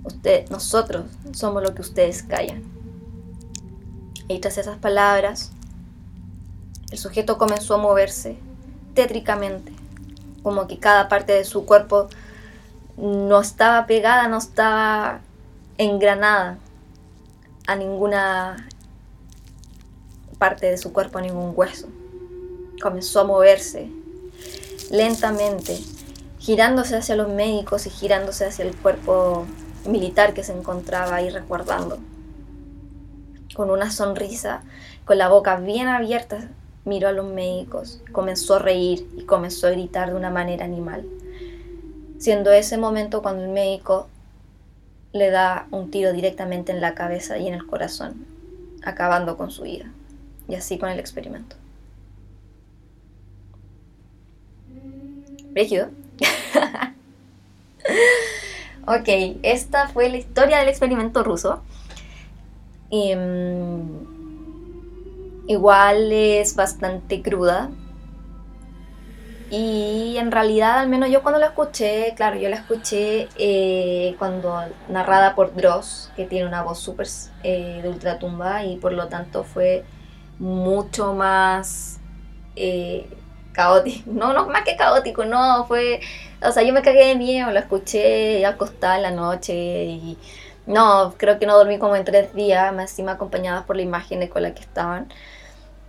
Usted, 0.05 0.49
nosotros 0.51 1.05
somos 1.33 1.63
lo 1.63 1.75
que 1.75 1.83
ustedes 1.83 2.23
callan. 2.23 2.63
Y 4.29 4.39
tras 4.39 4.59
esas 4.59 4.79
palabras, 4.79 5.51
el 6.91 6.99
sujeto 6.99 7.39
comenzó 7.39 7.75
a 7.75 7.79
moverse 7.79 8.39
tétricamente, 8.95 9.73
como 10.43 10.67
que 10.67 10.79
cada 10.79 11.09
parte 11.09 11.33
de 11.33 11.45
su 11.45 11.67
cuerpo 11.67 12.09
no 12.97 13.41
estaba 13.41 13.87
pegada, 13.87 14.29
no 14.29 14.39
estaba 14.39 15.21
engranada 15.79 16.59
a 17.67 17.77
ninguna 17.77 18.69
parte 20.39 20.67
de 20.67 20.79
su 20.79 20.93
cuerpo, 20.93 21.19
a 21.19 21.23
ningún 21.23 21.53
hueso. 21.55 21.89
Comenzó 22.83 23.21
a 23.21 23.25
moverse 23.25 23.91
lentamente, 24.91 25.79
girándose 26.39 26.97
hacia 26.97 27.17
los 27.17 27.29
médicos 27.29 27.87
y 27.87 27.91
girándose 27.91 28.47
hacia 28.47 28.65
el 28.65 28.75
cuerpo 28.75 29.47
militar 29.87 30.35
que 30.35 30.43
se 30.43 30.53
encontraba 30.53 31.15
ahí 31.15 31.31
resguardando. 31.31 31.99
Con 33.55 33.71
una 33.71 33.91
sonrisa, 33.91 34.63
con 35.05 35.19
la 35.19 35.29
boca 35.29 35.57
bien 35.57 35.89
abierta, 35.89 36.49
miró 36.85 37.09
a 37.09 37.13
los 37.13 37.27
médicos, 37.27 38.01
comenzó 38.13 38.57
a 38.57 38.59
reír 38.59 39.07
y 39.17 39.25
comenzó 39.25 39.67
a 39.67 39.71
gritar 39.71 40.11
de 40.11 40.17
una 40.17 40.31
manera 40.31 40.65
animal, 40.65 41.07
siendo 42.19 42.53
ese 42.53 42.79
momento 42.79 43.23
cuando 43.23 43.45
el 43.45 43.51
médico 43.51 44.09
le 45.13 45.31
da 45.31 45.67
un 45.71 45.91
tiro 45.91 46.13
directamente 46.13 46.73
en 46.73 46.81
la 46.81 46.95
cabeza 46.95 47.39
y 47.39 47.49
en 47.49 47.55
el 47.55 47.67
corazón, 47.67 48.27
acabando 48.85 49.37
con 49.37 49.51
su 49.51 49.63
vida, 49.63 49.87
y 50.49 50.55
así 50.55 50.79
con 50.79 50.89
el 50.89 51.01
experimento. 51.01 51.57
Rígido. 55.53 55.89
ok, 58.87 59.09
esta 59.43 59.89
fue 59.89 60.09
la 60.09 60.19
historia 60.19 60.59
del 60.59 60.69
experimento 60.69 61.25
ruso. 61.25 61.63
Mm, 62.91 63.81
igual 65.49 66.13
es 66.13 66.55
bastante 66.55 67.21
cruda. 67.23 67.71
Y 69.51 70.17
en 70.19 70.31
realidad, 70.31 70.79
al 70.79 70.89
menos 70.89 71.11
yo 71.11 71.23
cuando 71.23 71.41
la 71.41 71.47
escuché, 71.47 72.15
claro, 72.17 72.37
yo 72.39 72.49
la 72.49 72.57
escuché 72.57 73.29
eh, 73.37 74.15
cuando 74.19 74.63
narrada 74.89 75.35
por 75.35 75.55
Dross, 75.57 76.13
que 76.15 76.25
tiene 76.25 76.47
una 76.47 76.63
voz 76.63 76.79
súper 76.79 77.09
eh, 77.43 77.81
de 77.83 77.89
ultratumba 77.89 78.65
y 78.65 78.77
por 78.77 78.93
lo 78.93 79.09
tanto 79.09 79.43
fue 79.43 79.85
mucho 80.39 81.15
más 81.15 81.99
eh, 82.57 83.09
caótico. 83.53 84.11
No, 84.13 84.33
no, 84.33 84.47
más 84.49 84.63
que 84.65 84.77
caótico, 84.77 85.25
no, 85.25 85.65
fue... 85.67 86.01
O 86.43 86.53
sea, 86.53 86.63
yo 86.63 86.73
me 86.73 86.83
cagué 86.83 87.07
de 87.09 87.17
miedo, 87.17 87.51
la 87.51 87.61
escuché 87.61 88.47
acostada 88.47 88.97
en 88.97 89.03
la 89.03 89.11
noche 89.11 89.55
y... 89.55 90.19
No, 90.67 91.15
creo 91.17 91.39
que 91.41 91.47
no 91.47 91.57
dormí 91.57 91.79
como 91.79 91.97
en 91.97 92.05
tres 92.05 92.35
días, 92.35 92.73
más 92.73 92.91
encima 92.93 93.13
acompañadas 93.13 93.65
por 93.65 93.77
la 93.77 93.83
imagen 93.83 94.27
con 94.29 94.43
la 94.43 94.55
que 94.55 94.61
estaban. 94.61 95.09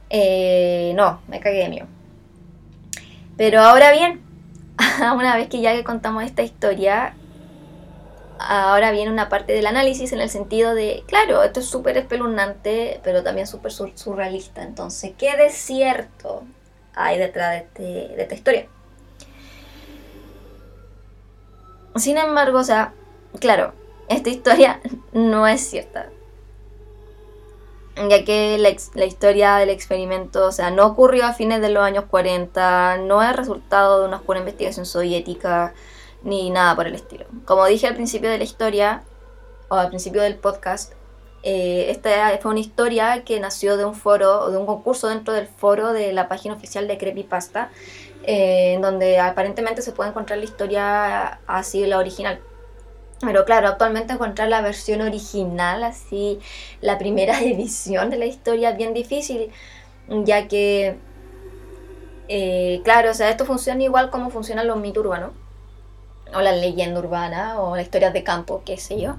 Eh, 0.09 0.93
no, 0.95 1.21
me 1.27 1.39
cagué 1.39 1.59
de 1.59 1.69
miedo. 1.69 2.00
Pero 3.37 3.61
ahora 3.61 3.91
bien, 3.91 4.21
una 5.15 5.35
vez 5.35 5.49
que 5.49 5.61
ya 5.61 5.73
que 5.73 5.83
contamos 5.83 6.23
esta 6.23 6.43
historia, 6.43 7.15
ahora 8.39 8.91
viene 8.91 9.11
una 9.11 9.29
parte 9.29 9.53
del 9.53 9.67
análisis 9.67 10.11
en 10.13 10.21
el 10.21 10.29
sentido 10.29 10.73
de, 10.73 11.03
claro, 11.07 11.43
esto 11.43 11.59
es 11.59 11.67
súper 11.67 11.97
espeluznante, 11.97 12.99
pero 13.03 13.23
también 13.23 13.47
súper 13.47 13.71
surrealista. 13.71 14.63
Entonces, 14.63 15.13
¿qué 15.17 15.35
desierto 15.37 16.43
hay 16.95 17.17
detrás 17.17 17.51
de, 17.51 17.57
este, 17.57 18.15
de 18.15 18.21
esta 18.21 18.35
historia? 18.35 18.67
Sin 21.95 22.17
embargo, 22.17 22.59
o 22.59 22.63
sea, 22.63 22.93
claro, 23.39 23.73
esta 24.07 24.29
historia 24.29 24.79
no 25.13 25.47
es 25.47 25.61
cierta 25.61 26.09
ya 27.95 28.23
que 28.23 28.57
la, 28.57 29.05
historia 29.05 29.57
del 29.57 29.69
experimento, 29.69 30.45
o 30.45 30.51
sea, 30.51 30.71
no 30.71 30.85
ocurrió 30.85 31.25
a 31.25 31.33
fines 31.33 31.61
de 31.61 31.69
los 31.69 31.83
años 31.83 32.05
40, 32.09 32.99
no 32.99 33.21
es 33.21 33.35
resultado 33.35 34.01
de 34.01 34.07
una 34.07 34.17
oscura 34.17 34.39
investigación 34.39 34.85
soviética, 34.85 35.73
ni 36.23 36.49
nada 36.49 36.75
por 36.75 36.87
el 36.87 36.95
estilo. 36.95 37.25
Como 37.45 37.65
dije 37.65 37.87
al 37.87 37.95
principio 37.95 38.29
de 38.29 38.37
la 38.37 38.43
historia, 38.43 39.03
o 39.69 39.75
al 39.75 39.89
principio 39.89 40.21
del 40.21 40.35
podcast, 40.35 40.93
eh, 41.43 41.87
esta 41.89 42.37
fue 42.39 42.51
una 42.51 42.59
historia 42.59 43.23
que 43.23 43.39
nació 43.39 43.77
de 43.77 43.85
un 43.85 43.95
foro, 43.95 44.41
o 44.41 44.51
de 44.51 44.57
un 44.57 44.65
concurso 44.65 45.07
dentro 45.09 45.33
del 45.33 45.47
foro 45.47 45.91
de 45.93 46.13
la 46.13 46.27
página 46.27 46.53
oficial 46.53 46.87
de 46.87 46.97
Creepypasta, 46.97 47.71
eh, 48.23 48.73
en 48.73 48.81
donde 48.81 49.19
aparentemente 49.19 49.81
se 49.81 49.91
puede 49.91 50.11
encontrar 50.11 50.39
la 50.39 50.45
historia 50.45 51.39
así, 51.47 51.85
la 51.87 51.97
original. 51.97 52.39
Pero 53.21 53.45
claro, 53.45 53.67
actualmente 53.67 54.13
encontrar 54.13 54.49
la 54.49 54.61
versión 54.61 55.01
original, 55.01 55.83
así, 55.83 56.39
la 56.81 56.97
primera 56.97 57.39
edición 57.41 58.09
de 58.09 58.17
la 58.17 58.25
historia 58.25 58.71
es 58.71 58.77
bien 58.77 58.93
difícil, 58.93 59.51
ya 60.07 60.47
que, 60.47 60.97
eh, 62.27 62.81
claro, 62.83 63.11
o 63.11 63.13
sea, 63.13 63.29
esto 63.29 63.45
funciona 63.45 63.83
igual 63.83 64.09
como 64.09 64.29
funcionan 64.29 64.67
los 64.67 64.77
mitos 64.77 65.05
urbanos, 65.05 65.31
o 66.33 66.41
la 66.41 66.53
leyenda 66.53 66.99
urbana, 66.99 67.61
o 67.61 67.75
las 67.75 67.85
historias 67.85 68.13
de 68.13 68.23
campo, 68.23 68.63
qué 68.65 68.77
sé 68.77 68.99
yo, 68.99 69.17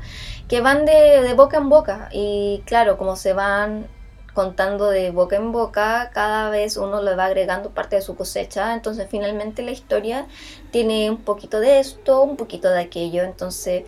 que 0.49 0.61
van 0.61 0.85
de, 0.85 1.23
de 1.23 1.35
boca 1.35 1.59
en 1.59 1.69
boca, 1.69 2.09
y 2.13 2.63
claro, 2.67 2.99
como 2.99 3.17
se 3.17 3.33
van 3.35 3.87
contando 4.35 4.89
de 4.89 5.11
boca 5.11 5.37
en 5.37 5.53
boca, 5.53 6.11
cada 6.13 6.51
vez 6.51 6.77
uno 6.77 7.03
le 7.03 7.15
va 7.15 7.27
agregando 7.27 7.71
parte 7.71 7.97
de 7.97 8.03
su 8.03 8.17
cosecha, 8.17 8.75
entonces 8.75 9.07
finalmente 9.11 9.63
la 9.63 9.71
historia 9.71 10.27
tiene 10.71 11.11
un 11.11 11.19
poquito 11.19 11.61
de 11.61 11.81
esto, 11.81 12.23
un 12.23 12.37
poquito 12.37 12.69
de 12.71 12.81
aquello, 12.81 13.23
entonces 13.23 13.85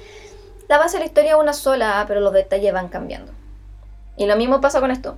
la 0.69 0.79
base 0.79 0.97
de 0.97 1.01
la 1.01 1.07
historia 1.07 1.33
es 1.33 1.39
una 1.39 1.53
sola, 1.53 2.05
pero 2.09 2.21
los 2.21 2.33
detalles 2.33 2.73
van 2.73 2.89
cambiando. 2.89 3.33
Y 4.17 4.27
lo 4.27 4.37
mismo 4.37 4.61
pasa 4.61 4.81
con 4.81 4.91
esto. 4.91 5.17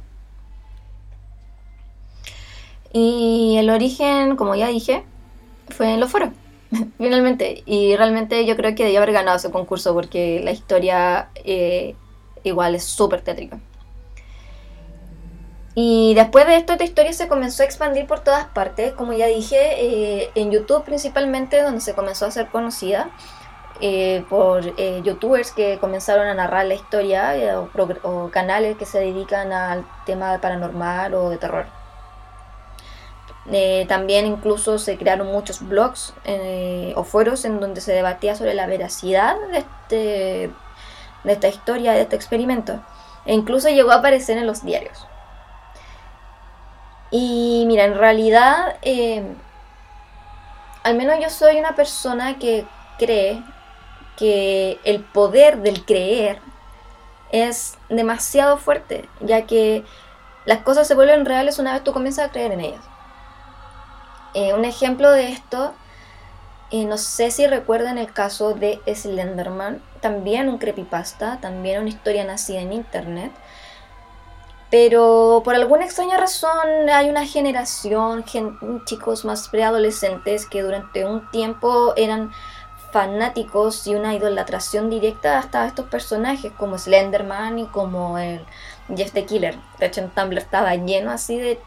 Y 2.93 3.57
el 3.59 3.71
origen, 3.71 4.37
como 4.37 4.55
ya 4.55 4.69
dije, 4.69 5.05
fue 5.69 5.93
en 5.95 6.01
los 6.01 6.11
foros, 6.11 6.31
finalmente. 6.99 7.62
Y 7.67 7.97
realmente 7.97 8.47
yo 8.47 8.57
creo 8.57 8.75
que 8.75 8.85
debía 8.85 9.01
haber 9.01 9.12
ganado 9.12 9.37
ese 9.37 9.51
concurso 9.51 9.93
porque 9.95 10.41
la 10.43 10.51
historia 10.51 11.29
eh, 11.45 11.95
igual 12.43 12.75
es 12.75 12.85
súper 12.85 13.21
tétrica. 13.21 13.61
Y 15.79 16.15
después 16.15 16.47
de 16.47 16.57
esto, 16.57 16.73
esta 16.73 16.85
historia 16.85 17.12
se 17.12 17.29
comenzó 17.29 17.62
a 17.62 17.67
expandir 17.67 18.07
por 18.07 18.21
todas 18.21 18.47
partes, 18.47 18.95
como 18.95 19.12
ya 19.12 19.27
dije, 19.27 19.59
eh, 19.59 20.31
en 20.35 20.51
YouTube 20.51 20.85
principalmente, 20.85 21.61
donde 21.62 21.83
se 21.83 21.95
comenzó 21.95 22.25
a 22.25 22.31
ser 22.31 22.47
conocida 22.47 23.11
eh, 23.83 24.25
por 24.31 24.62
eh, 24.79 25.03
youtubers 25.05 25.53
que 25.53 25.79
comenzaron 25.79 26.29
a 26.29 26.35
narrar 26.35 26.65
la 26.65 26.73
historia 26.73 27.61
o, 28.03 28.31
canales 28.31 28.79
que 28.79 28.87
se 28.87 29.01
dedican 29.01 29.53
al 29.53 29.85
tema 30.07 30.41
paranormal 30.41 31.12
o 31.12 31.29
de 31.29 31.37
terror. 31.37 31.67
también 33.87 34.27
incluso 34.27 34.79
se 34.79 34.97
crearon 34.97 35.27
muchos 35.31 35.61
blogs 35.61 36.15
o 36.95 37.05
foros 37.05 37.45
en 37.45 37.61
donde 37.61 37.83
se 37.83 37.93
debatía 37.93 38.35
sobre 38.35 38.55
la 38.55 38.67
veracidad 38.67 39.37
de, 39.53 39.59
este, 39.59 40.51
de 41.25 41.33
esta 41.33 41.49
historia, 41.49 41.93
de 41.93 42.01
este 42.03 42.17
experimento. 42.17 42.81
E 43.27 43.35
incluso 43.35 43.69
llegó 43.69 43.91
a 43.93 43.97
aparecer 43.97 44.39
en 44.39 44.47
los 44.47 44.65
diarios. 44.65 45.07
Y 47.11 47.64
mira, 47.66 47.85
en 47.85 47.97
realidad, 47.97 48.77
eh, 48.83 49.23
al 50.83 50.97
menos 50.97 51.16
yo 51.21 51.31
soy 51.31 51.59
una 51.59 51.75
persona 51.75 52.38
que 52.38 52.66
cree 52.99 53.42
que 54.16 54.79
el 54.85 55.01
poder 55.03 55.59
del 55.59 55.85
creer 55.85 56.40
es 57.31 57.77
demasiado 57.88 58.57
fuerte, 58.57 59.09
ya 59.21 59.47
que 59.47 59.85
las 60.45 60.59
cosas 60.59 60.87
se 60.87 60.95
vuelven 60.95 61.25
reales 61.25 61.59
una 61.59 61.73
vez 61.73 61.85
tú 61.85 61.92
comienzas 61.92 62.29
a 62.29 62.33
creer 62.33 62.53
en 62.53 62.61
ellas. 62.61 62.85
Eh, 64.35 64.55
un 64.55 64.64
ejemplo 64.64 65.11
de 65.11 65.31
esto, 65.33 65.75
eh, 66.71 66.85
no 66.85 66.99
sé 66.99 67.31
si 67.31 67.47
recuerdan 67.47 67.99
el 67.99 68.12
caso 68.12 68.55
de 68.55 68.81
Slenderman, 68.87 69.83
también 70.01 70.49
un 70.49 70.59
creepypasta, 70.59 71.38
también 71.40 71.81
una 71.81 71.88
historia 71.88 72.25
nacida 72.25 72.61
en 72.61 72.73
internet, 72.73 73.33
pero 74.79 75.41
por 75.43 75.55
alguna 75.55 75.87
extraña 75.87 76.19
razón 76.19 76.91
hay 76.93 77.09
una 77.09 77.25
generación, 77.25 78.27
chicos 78.85 79.25
más 79.25 79.49
preadolescentes 79.49 80.45
que 80.45 80.61
durante 80.61 81.07
un 81.07 81.31
tiempo 81.31 81.95
eran 81.97 82.31
fanáticos 82.93 83.87
y 83.87 83.95
una 83.95 84.15
idolatración 84.15 84.91
directa 84.91 85.39
hasta 85.39 85.67
estos 85.67 85.87
personajes 85.87 86.53
como 86.59 86.77
Slenderman 86.77 87.59
y 87.59 87.65
como 87.69 88.19
el 88.19 88.45
Jeff 88.95 89.12
the 89.12 89.25
Killer. 89.25 89.57
De 89.79 89.87
hecho 89.87 90.03
en 90.03 90.11
Tumblr 90.11 90.37
estaba 90.37 90.75
lleno 90.75 91.11
así 91.11 91.39
de 91.39 91.59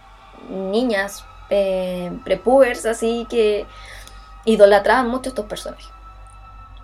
niñas 0.47 1.25
eh, 1.49 2.11
prepubers 2.23 2.85
así 2.85 3.25
que 3.27 3.65
idolatraban 4.45 5.07
mucho 5.07 5.29
estos 5.29 5.47
personajes. 5.47 5.87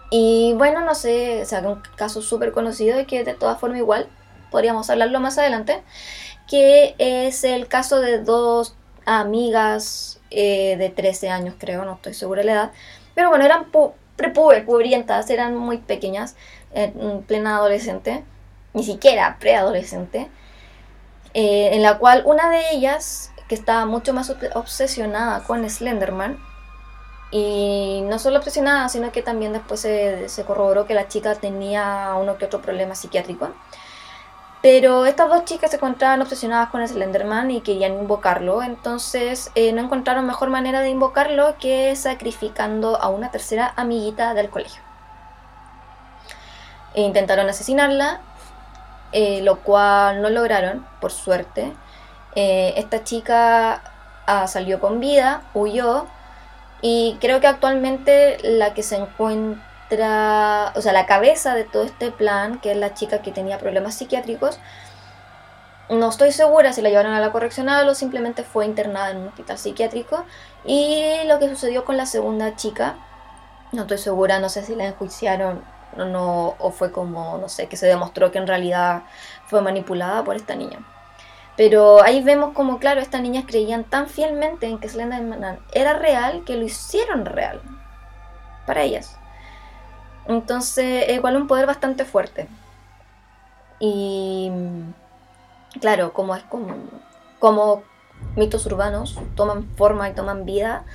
Y 0.09 0.55
bueno, 0.57 0.81
no 0.81 0.95
sé, 0.95 1.43
o 1.43 1.45
sea, 1.45 1.59
un 1.59 1.83
caso 1.95 2.23
súper 2.23 2.51
conocido 2.51 2.99
y 2.99 3.05
que 3.05 3.23
de 3.23 3.35
todas 3.35 3.59
formas 3.59 3.77
igual 3.77 4.09
podríamos 4.51 4.89
hablarlo 4.89 5.19
más 5.19 5.37
adelante, 5.37 5.81
que 6.47 6.95
es 6.97 7.43
el 7.43 7.67
caso 7.67 7.99
de 7.99 8.19
dos 8.19 8.75
amigas 9.05 10.19
eh, 10.31 10.75
de 10.77 10.89
13 10.89 11.29
años, 11.29 11.55
creo, 11.57 11.85
no 11.85 11.93
estoy 11.93 12.13
segura 12.13 12.41
de 12.41 12.45
la 12.47 12.53
edad, 12.53 12.71
pero 13.13 13.29
bueno, 13.29 13.45
eran 13.45 13.67
prepuber, 14.15 14.65
pubrientas, 14.65 15.29
eran 15.29 15.55
muy 15.55 15.77
pequeñas, 15.77 16.35
en 16.73 17.23
plena 17.23 17.55
adolescente, 17.57 18.23
ni 18.73 18.83
siquiera 18.83 19.37
preadolescente, 19.39 20.29
eh, 21.33 21.69
en 21.73 21.81
la 21.81 21.97
cual 21.97 22.23
una 22.25 22.49
de 22.49 22.71
ellas, 22.71 23.31
que 23.47 23.55
estaba 23.55 23.85
mucho 23.85 24.13
más 24.13 24.33
obsesionada 24.53 25.43
con 25.43 25.67
Slenderman, 25.69 26.37
y 27.31 28.01
no 28.05 28.19
solo 28.19 28.37
obsesionada, 28.37 28.87
sino 28.89 29.11
que 29.11 29.21
también 29.21 29.53
después 29.53 29.79
se, 29.79 30.29
se 30.29 30.43
corroboró 30.43 30.85
que 30.85 30.93
la 30.93 31.07
chica 31.07 31.35
tenía 31.35 32.13
uno 32.17 32.37
que 32.37 32.45
otro 32.45 32.61
problema 32.61 32.95
psiquiátrico. 32.95 33.49
Pero 34.65 35.05
estas 35.05 35.29
dos 35.29 35.45
chicas 35.45 35.69
se 35.69 35.75
encontraban 35.75 36.23
obsesionadas 36.23 36.69
con 36.69 36.81
el 36.81 36.87
Slenderman 36.87 37.51
y 37.51 37.61
querían 37.61 37.93
invocarlo, 37.99 38.63
entonces 38.63 39.51
eh, 39.53 39.71
no 39.73 39.83
encontraron 39.83 40.25
mejor 40.25 40.49
manera 40.49 40.81
de 40.81 40.89
invocarlo 40.89 41.55
que 41.59 41.95
sacrificando 41.95 42.99
a 42.99 43.09
una 43.09 43.29
tercera 43.29 43.71
amiguita 43.75 44.33
del 44.33 44.49
colegio. 44.49 44.81
E 46.95 47.03
intentaron 47.03 47.47
asesinarla, 47.47 48.21
eh, 49.11 49.41
lo 49.43 49.59
cual 49.59 50.23
no 50.23 50.31
lograron, 50.31 50.83
por 50.99 51.11
suerte. 51.11 51.71
Eh, 52.33 52.73
esta 52.77 53.03
chica 53.03 53.83
ah, 54.25 54.47
salió 54.47 54.79
con 54.79 54.99
vida, 54.99 55.43
huyó, 55.53 56.07
y 56.81 57.19
creo 57.21 57.39
que 57.39 57.45
actualmente 57.45 58.39
la 58.41 58.73
que 58.73 58.81
se 58.81 58.95
encuentra 58.95 59.63
o 59.89 60.81
sea, 60.81 60.93
la 60.93 61.05
cabeza 61.05 61.53
de 61.53 61.63
todo 61.63 61.83
este 61.83 62.11
plan, 62.11 62.59
que 62.59 62.71
es 62.71 62.77
la 62.77 62.93
chica 62.93 63.21
que 63.21 63.31
tenía 63.31 63.59
problemas 63.59 63.95
psiquiátricos, 63.95 64.59
no 65.89 66.09
estoy 66.09 66.31
segura 66.31 66.73
si 66.73 66.81
la 66.81 66.89
llevaron 66.89 67.13
a 67.13 67.19
la 67.19 67.31
correccional 67.31 67.87
o 67.87 67.93
simplemente 67.93 68.43
fue 68.43 68.65
internada 68.65 69.11
en 69.11 69.17
un 69.17 69.27
hospital 69.27 69.57
psiquiátrico. 69.57 70.25
Y 70.65 71.03
lo 71.27 71.37
que 71.39 71.49
sucedió 71.49 71.85
con 71.85 71.97
la 71.97 72.07
segunda 72.07 72.55
chica, 72.55 72.95
no 73.71 73.83
estoy 73.83 73.99
segura, 73.99 74.39
no 74.39 74.49
sé 74.49 74.63
si 74.63 74.75
la 74.75 74.85
enjuiciaron 74.87 75.63
o 75.97 76.05
no, 76.05 76.55
o 76.59 76.71
fue 76.71 76.91
como, 76.91 77.37
no 77.37 77.49
sé, 77.49 77.67
que 77.67 77.77
se 77.77 77.85
demostró 77.85 78.31
que 78.31 78.39
en 78.39 78.47
realidad 78.47 79.03
fue 79.45 79.61
manipulada 79.61 80.23
por 80.23 80.35
esta 80.35 80.55
niña. 80.55 80.79
Pero 81.55 82.03
ahí 82.03 82.21
vemos 82.21 82.53
como, 82.53 82.79
claro, 82.79 82.99
estas 82.99 83.21
niñas 83.21 83.45
creían 83.47 83.85
tan 83.85 84.07
fielmente 84.07 84.67
en 84.67 84.79
que 84.79 84.89
Slenderman 84.89 85.59
era 85.71 85.93
real 85.93 86.43
que 86.45 86.55
lo 86.57 86.63
hicieron 86.63 87.25
real 87.25 87.61
para 88.65 88.81
ellas. 88.81 89.17
Entonces, 90.27 91.09
igual 91.09 91.35
un 91.35 91.47
poder 91.47 91.65
bastante 91.65 92.05
fuerte. 92.05 92.47
Y 93.79 94.51
claro, 95.79 96.13
como 96.13 96.35
es 96.35 96.43
como, 96.43 96.75
como 97.39 97.83
mitos 98.35 98.65
urbanos 98.65 99.19
toman 99.35 99.65
forma 99.75 100.09
y 100.09 100.13
toman 100.13 100.45
vida 100.45 100.85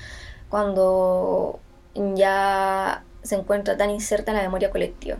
cuando 0.49 1.61
ya 1.95 3.05
se 3.23 3.37
encuentra 3.37 3.77
tan 3.77 3.91
inserta 3.91 4.33
en 4.33 4.39
la 4.39 4.43
memoria 4.43 4.71
colectiva. 4.71 5.19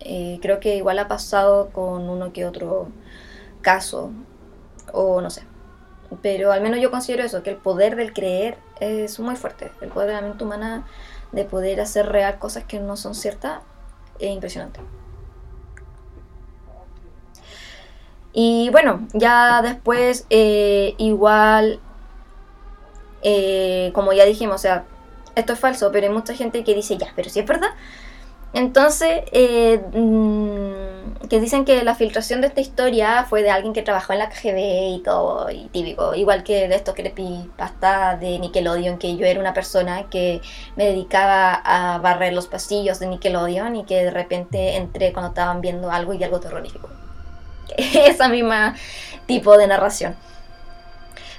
Eh, 0.00 0.38
creo 0.40 0.60
que 0.60 0.76
igual 0.76 0.98
ha 0.98 1.08
pasado 1.08 1.70
con 1.70 2.08
uno 2.08 2.32
que 2.32 2.46
otro 2.46 2.88
caso, 3.62 4.10
o 4.92 5.20
no 5.20 5.30
sé. 5.30 5.42
Pero 6.22 6.52
al 6.52 6.62
menos 6.62 6.80
yo 6.80 6.90
considero 6.90 7.24
eso, 7.24 7.42
que 7.42 7.50
el 7.50 7.56
poder 7.56 7.96
del 7.96 8.12
creer 8.12 8.56
es 8.80 9.18
muy 9.20 9.36
fuerte. 9.36 9.70
El 9.80 9.90
poder 9.90 10.08
de 10.08 10.14
la 10.14 10.22
mente 10.22 10.44
humana 10.44 10.86
de 11.32 11.44
poder 11.44 11.80
hacer 11.80 12.06
real 12.06 12.38
cosas 12.38 12.64
que 12.64 12.80
no 12.80 12.96
son 12.96 13.14
ciertas, 13.14 13.60
es 14.18 14.30
impresionante. 14.30 14.80
Y 18.32 18.70
bueno, 18.70 19.06
ya 19.14 19.62
después 19.62 20.26
eh, 20.30 20.94
igual, 20.98 21.80
eh, 23.22 23.90
como 23.94 24.12
ya 24.12 24.24
dijimos, 24.24 24.56
o 24.56 24.58
sea, 24.58 24.84
esto 25.34 25.52
es 25.54 25.58
falso, 25.58 25.90
pero 25.92 26.06
hay 26.06 26.12
mucha 26.12 26.34
gente 26.34 26.64
que 26.64 26.74
dice, 26.74 26.96
ya, 26.98 27.12
pero 27.16 27.30
si 27.30 27.40
es 27.40 27.46
verdad. 27.46 27.70
Entonces, 28.54 29.24
eh, 29.32 29.78
mm, 29.92 31.28
que 31.28 31.40
dicen 31.40 31.64
que 31.64 31.82
la 31.84 31.94
filtración 31.94 32.40
de 32.40 32.46
esta 32.46 32.60
historia 32.60 33.24
fue 33.28 33.42
de 33.42 33.50
alguien 33.50 33.74
que 33.74 33.82
trabajó 33.82 34.14
en 34.14 34.20
la 34.20 34.30
KGB 34.30 34.96
y 34.96 35.02
todo, 35.04 35.50
y 35.50 35.66
típico, 35.66 36.14
igual 36.14 36.42
que 36.44 36.66
de 36.66 36.74
esto 36.74 36.94
que 36.94 37.02
le 37.02 37.12
pasta 37.56 38.16
de 38.16 38.38
Nickelodeon, 38.38 38.98
que 38.98 39.16
yo 39.16 39.26
era 39.26 39.38
una 39.38 39.52
persona 39.52 40.04
que 40.08 40.40
me 40.76 40.86
dedicaba 40.86 41.54
a 41.54 41.98
barrer 41.98 42.32
los 42.32 42.46
pasillos 42.46 42.98
de 43.00 43.08
Nickelodeon 43.08 43.76
y 43.76 43.84
que 43.84 44.04
de 44.04 44.10
repente 44.10 44.76
entré 44.76 45.12
cuando 45.12 45.28
estaban 45.28 45.60
viendo 45.60 45.90
algo 45.90 46.14
y 46.14 46.24
algo 46.24 46.40
terrorífico. 46.40 46.88
Esa 47.76 48.28
misma 48.28 48.74
tipo 49.26 49.58
de 49.58 49.66
narración. 49.66 50.16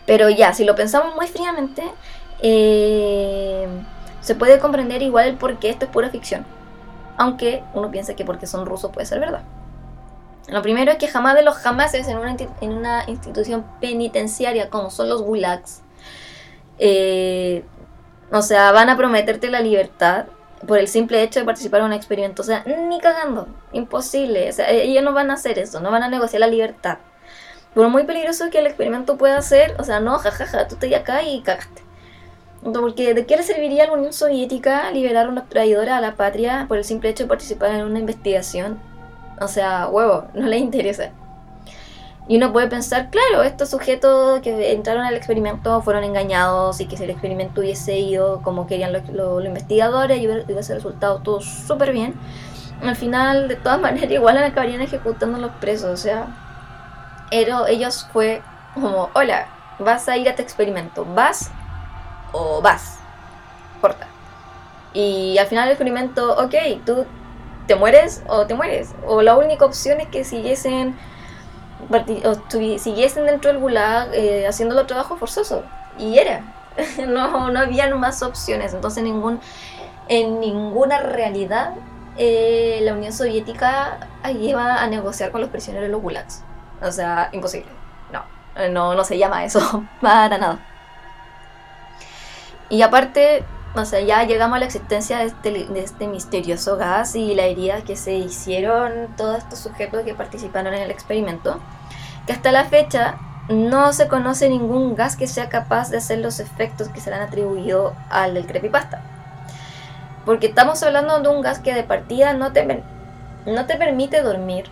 Pero 0.06 0.30
ya, 0.30 0.54
si 0.54 0.63
lo 0.63 0.76
pensamos 0.76 1.15
muy 1.15 1.28
fríamente, 1.28 1.84
eh, 2.41 3.67
se 4.22 4.36
puede 4.36 4.60
comprender 4.60 5.02
igual 5.02 5.30
el 5.30 5.36
por 5.38 5.60
qué 5.60 5.69
esto 5.69 5.86
es 5.86 5.91
pura 5.91 6.10
ficción. 6.10 6.45
Aunque 7.20 7.64
uno 7.74 7.92
piensa 7.92 8.16
que 8.16 8.24
porque 8.24 8.48
son 8.48 8.66
rusos 8.66 8.92
puede 8.92 9.06
ser 9.06 9.20
verdad. 9.20 9.44
Lo 10.48 10.62
primero 10.62 10.92
es 10.92 10.98
que 10.98 11.10
jamás 11.10 11.36
de 11.36 11.44
los 11.44 11.58
jamases 11.58 12.08
en 12.08 12.18
una, 12.18 12.36
en 12.62 12.72
una 12.72 13.04
institución 13.08 13.66
penitenciaria 13.82 14.70
como 14.70 14.90
son 14.90 15.10
los 15.10 15.22
gulags, 15.22 15.82
eh, 16.80 17.66
o 18.32 18.42
sea, 18.42 18.72
van 18.72 18.90
a 18.90 18.96
prometerte 18.96 19.50
la 19.50 19.60
libertad 19.60 20.28
por 20.66 20.78
el 20.78 20.88
simple 20.88 21.22
hecho 21.22 21.42
de 21.42 21.46
participar 21.46 21.82
en 21.82 21.88
un 21.88 21.94
experimento. 21.94 22.42
O 22.42 22.46
sea, 22.46 22.64
ni 22.64 23.00
cagando, 23.02 23.50
imposible. 23.74 24.50
O 24.50 24.54
sea, 24.54 24.70
ellos 24.70 25.04
no 25.04 25.12
van 25.12 25.30
a 25.30 25.34
hacer 25.34 25.60
eso, 25.60 25.82
no 25.82 25.92
van 25.92 26.04
a 26.04 26.08
negociar 26.08 26.40
la 26.40 26.48
libertad. 26.48 27.00
Por 27.74 27.90
muy 27.90 28.06
peligroso 28.06 28.50
que 28.50 28.60
el 28.60 28.68
experimento 28.68 29.18
pueda 29.18 29.42
ser, 29.42 29.76
o 29.78 29.84
sea, 29.84 30.00
no, 30.00 30.18
jajaja, 30.18 30.70
tú 30.70 30.76
estás 30.76 30.94
acá 30.94 31.22
y 31.24 31.42
cagaste. 31.42 31.88
Porque 32.63 33.13
¿de 33.13 33.26
qué 33.26 33.38
le 33.38 33.43
serviría 33.43 33.86
a 33.86 33.88
la 33.88 33.93
Unión 33.93 34.13
Soviética 34.13 34.91
liberar 34.91 35.28
a 35.28 35.30
una 35.30 35.45
traidora 35.45 35.98
a 35.98 36.02
la 36.02 36.15
patria 36.15 36.65
por 36.67 36.78
el 36.78 36.84
simple 36.84 37.10
hecho 37.10 37.24
de 37.24 37.30
participar 37.30 37.72
en 37.72 37.86
una 37.86 38.00
investigación 38.00 38.80
o 39.39 39.48
sea, 39.48 39.88
huevo, 39.88 40.26
no 40.34 40.48
les 40.48 40.62
interesa. 40.62 41.12
Y 42.28 42.38
uno 42.38 42.54
puede 42.54 42.67
pensar, 42.67 43.10
claro, 43.10 43.43
estos 43.43 43.69
sujetos 43.69 44.41
que 44.41 44.74
entraron 44.74 45.04
al 45.04 45.15
experimento 45.15 45.82
fueron 45.82 46.04
engañados 46.04 46.80
y 46.80 46.86
que 46.86 46.95
si 46.95 47.04
el 47.04 47.10
experimento 47.10 47.62
hubiese 47.62 47.98
ido 47.98 48.41
como 48.43 48.67
querían 48.67 48.93
los, 48.93 49.45
investigadores 49.45 50.19
y 50.19 50.28
hubiese 50.28 50.76
resultado 50.76 51.22
todo 51.24 51.41
súper 51.41 51.91
bien, 51.91 52.13
al 52.84 52.95
final, 52.95 53.48
de 53.48 53.56
todas 53.56 53.80
maneras, 53.82 54.12
igual 54.12 54.38
acabarían 54.38 54.82
ejecutando 54.82 55.38
a 55.38 55.41
los 55.41 55.52
presos. 55.54 55.91
O 55.91 55.98
sea, 55.98 56.28
ellos 57.32 58.08
fue 58.13 58.41
como, 58.76 59.10
hola, 59.15 59.48
vas 59.80 60.08
a 60.08 60.17
ir 60.17 60.28
a 60.28 60.32
este 60.32 60.43
experimento, 60.43 61.06
¿vas 61.15 61.50
o 62.32 62.62
vas? 62.62 63.00
Corta. 63.82 64.08
Y 64.94 65.38
al 65.38 65.48
final 65.48 65.65
del 65.65 65.74
experimento, 65.74 66.38
ok, 66.38 66.56
tú 66.86 67.06
te 67.68 67.76
mueres 67.76 68.24
o 68.28 68.48
te 68.48 68.56
mueres. 68.56 68.94
O 69.06 69.22
la 69.22 69.38
única 69.38 69.65
opción 69.65 70.02
es 70.02 70.08
que 70.08 70.24
siguiesen, 70.24 70.98
siguiesen 72.78 73.26
dentro 73.26 73.52
del 73.52 73.60
gulag 73.60 74.10
eh, 74.13 74.48
haciendo 74.48 74.76
los 74.76 74.88
trabajos 74.88 75.20
forzosos. 75.20 75.63
Y 75.98 76.18
era. 76.18 76.42
no, 77.08 77.52
no 77.52 77.60
había 77.60 77.94
más 77.96 78.24
opciones. 78.24 78.74
Entonces 78.74 79.04
ningún, 79.04 79.39
en 80.08 80.39
ninguna 80.39 81.00
realidad 81.00 81.74
eh, 82.18 82.80
la 82.82 82.94
Unión 82.94 83.13
Soviética 83.13 84.00
iba 84.39 84.82
a 84.82 84.88
negociar 84.88 85.32
con 85.32 85.42
los 85.42 85.50
prisioneros 85.50 85.88
de 85.88 85.92
los 85.92 86.02
gulags. 86.02 86.44
O 86.82 86.92
sea, 86.92 87.30
imposible. 87.32 87.70
No, 88.12 88.24
no, 88.70 88.96
no 88.96 89.04
se 89.04 89.18
llama 89.18 89.46
eso 89.46 89.84
para 90.02 90.38
nada. 90.38 90.60
Y 92.70 92.84
aparte, 92.84 93.44
o 93.76 93.84
sea, 93.86 94.00
ya 94.02 94.24
llegamos 94.24 94.56
a 94.58 94.60
la 94.60 94.66
existencia 94.66 95.20
de 95.20 95.26
este, 95.26 95.52
de 95.52 95.80
este 95.80 96.08
misterioso 96.08 96.78
gas 96.78 97.16
y 97.16 97.34
la 97.34 97.46
herida 97.46 97.82
que 97.82 97.96
se 97.96 98.14
hicieron 98.14 99.08
todos 99.18 99.40
estos 99.40 99.60
sujetos 99.60 100.04
que 100.04 100.14
participaron 100.14 100.74
en 100.74 100.84
el 100.84 100.92
experimento, 100.92 101.60
que 102.28 102.34
hasta 102.34 102.52
la 102.52 102.66
fecha 102.66 103.18
no 103.50 103.92
se 103.94 104.08
conoce 104.08 104.48
ningún 104.48 104.96
gas 104.96 105.16
que 105.16 105.28
sea 105.28 105.50
capaz 105.50 105.90
de 105.90 105.98
hacer 105.98 106.20
los 106.20 106.40
efectos 106.40 106.90
que 106.90 107.02
se 107.02 107.10
le 107.10 107.16
han 107.16 107.24
atribuido 107.24 107.96
al 108.10 108.36
del 108.36 108.46
creepypasta. 108.46 109.02
Porque 110.26 110.48
estamos 110.48 110.84
hablando 110.84 111.20
de 111.20 111.30
un 111.30 111.42
gas 111.42 111.58
que 111.58 111.74
de 111.74 111.84
partida 111.84 112.34
no 112.34 112.52
te, 112.52 112.84
no 113.48 113.66
te 113.66 113.76
permite 113.78 114.22
dormir, 114.22 114.70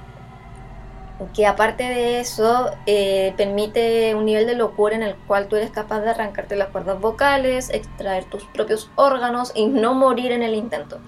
que 1.34 1.48
aparte 1.48 1.84
de 1.84 2.20
eso 2.20 2.72
eh, 2.86 3.34
permite 3.38 4.14
un 4.14 4.26
nivel 4.26 4.46
de 4.46 4.56
locura 4.56 4.96
en 4.96 5.04
el 5.04 5.16
cual 5.16 5.48
tú 5.48 5.56
eres 5.56 5.72
capaz 5.72 6.02
de 6.02 6.12
arrancarte 6.12 6.56
las 6.56 6.70
cuerdas 6.70 7.00
vocales, 7.00 7.70
extraer 7.72 8.26
tus 8.26 8.44
propios 8.46 8.92
órganos 8.96 9.52
y 9.56 9.66
no 9.66 9.94
morir 9.94 10.32
en 10.32 10.44
el 10.44 10.54
intento. 10.54 11.00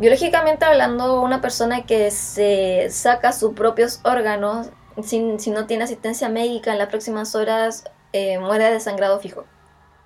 Biológicamente 0.00 0.64
hablando, 0.64 1.20
una 1.22 1.40
persona 1.40 1.86
que 1.86 2.10
se 2.10 2.88
saca 2.90 3.32
sus 3.32 3.54
propios 3.54 4.00
órganos 4.04 4.70
si, 5.02 5.20
no 5.20 5.66
tiene 5.66 5.84
asistencia 5.84 6.28
médica 6.28 6.72
en 6.72 6.78
las 6.78 6.88
próximas 6.88 7.34
horas 7.34 7.84
eh, 8.12 8.38
muere 8.38 8.72
de 8.72 8.80
sangrado 8.80 9.20
fijo. 9.20 9.44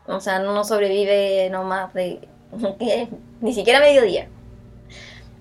O 0.07 0.21
sea, 0.21 0.41
no 0.41 0.65
sobrevive 0.65 1.49
no 1.51 1.65
más 1.65 1.93
de 1.95 2.29
ni 3.41 3.55
siquiera 3.55 3.81
mediodía. 3.81 4.29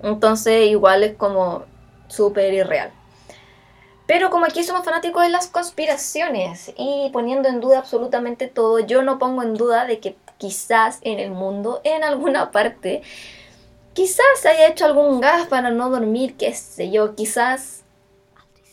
Entonces 0.02 0.67
igual 0.67 1.04
es 1.04 1.15
como 1.15 1.65
súper 2.08 2.54
irreal. 2.54 2.91
Pero 4.12 4.30
como 4.30 4.43
aquí 4.43 4.65
somos 4.65 4.84
fanáticos 4.84 5.24
de 5.24 5.30
las 5.30 5.47
conspiraciones 5.47 6.74
y 6.76 7.10
poniendo 7.13 7.47
en 7.47 7.62
duda 7.62 7.78
absolutamente 7.78 8.47
todo, 8.47 8.80
yo 8.80 9.04
no 9.04 9.17
pongo 9.17 9.41
en 9.41 9.54
duda 9.54 9.86
de 9.86 10.00
que 10.00 10.17
quizás 10.38 11.00
en 11.04 11.17
el 11.17 11.32
mundo, 11.32 11.80
en 11.86 12.04
alguna 12.04 12.52
parte, 12.52 13.04
quizás 13.93 14.45
haya 14.45 14.67
hecho 14.67 14.84
algún 14.86 15.21
gas 15.21 15.47
para 15.47 15.71
no 15.71 15.89
dormir, 15.89 16.36
qué 16.36 16.54
sé 16.54 16.91
yo, 16.91 17.15
quizás 17.15 17.84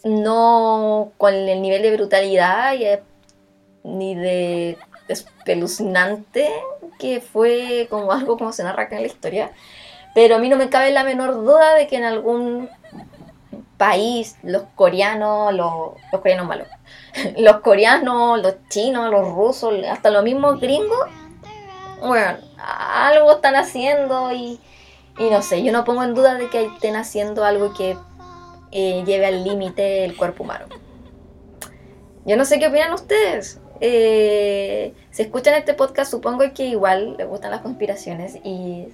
no 0.03 1.13
con 1.19 1.33
el 1.33 1.63
nivel 1.63 1.83
de 1.83 1.95
brutalidad 1.95 2.75
ni 3.85 4.17
de 4.17 4.77
espeluznante 5.07 6.51
que 6.99 7.21
fue 7.21 7.87
como 7.91 8.11
algo 8.11 8.39
como 8.39 8.53
se 8.53 8.65
narra 8.65 8.83
acá 8.83 8.97
en 8.97 9.03
la 9.03 9.09
historia. 9.09 9.53
Pero 10.17 10.35
a 10.35 10.39
mí 10.41 10.49
no 10.49 10.57
me 10.57 10.69
cabe 10.69 10.91
la 10.91 11.05
menor 11.05 11.33
duda 11.45 11.77
de 11.77 11.87
que 11.87 11.95
en 11.95 12.03
algún 12.03 12.69
país, 13.79 14.37
los 14.43 14.65
coreanos, 14.75 15.55
los, 15.55 15.93
coreanos 16.11 16.47
malos, 16.47 16.69
los 17.39 17.61
coreanos, 17.61 18.43
los 18.43 18.57
chinos, 18.69 19.11
los 19.11 19.27
rusos, 19.33 19.73
hasta 19.89 20.11
los 20.11 20.23
mismos 20.23 20.61
gringos, 20.61 21.09
bueno, 22.01 22.39
algo 22.59 23.33
están 23.33 23.57
haciendo 23.57 24.33
y, 24.33 24.61
no 25.19 25.43
sé, 25.43 25.63
yo 25.63 25.73
no 25.73 25.85
pongo 25.85 26.05
en 26.05 26.15
duda 26.15 26.35
de 26.35 26.49
que 26.49 26.67
estén 26.67 26.97
haciendo 26.97 27.45
algo 27.45 27.73
que 27.73 27.97
eh, 28.73 29.03
lleve 29.07 29.27
al 29.27 29.45
límite 29.45 30.05
el 30.05 30.17
cuerpo 30.17 30.45
humano. 30.45 30.67
Yo 32.25 32.37
no 32.37 32.45
sé 32.45 32.59
qué 32.59 32.67
opinan 32.67 32.93
ustedes. 32.93 33.61
Eh, 33.81 34.93
si 35.11 35.23
escuchan 35.23 35.55
este 35.55 35.73
podcast, 35.73 36.11
supongo 36.11 36.45
que 36.53 36.67
igual 36.67 37.17
les 37.17 37.27
gustan 37.27 37.51
las 37.51 37.63
conspiraciones 37.63 38.37
y 38.45 38.89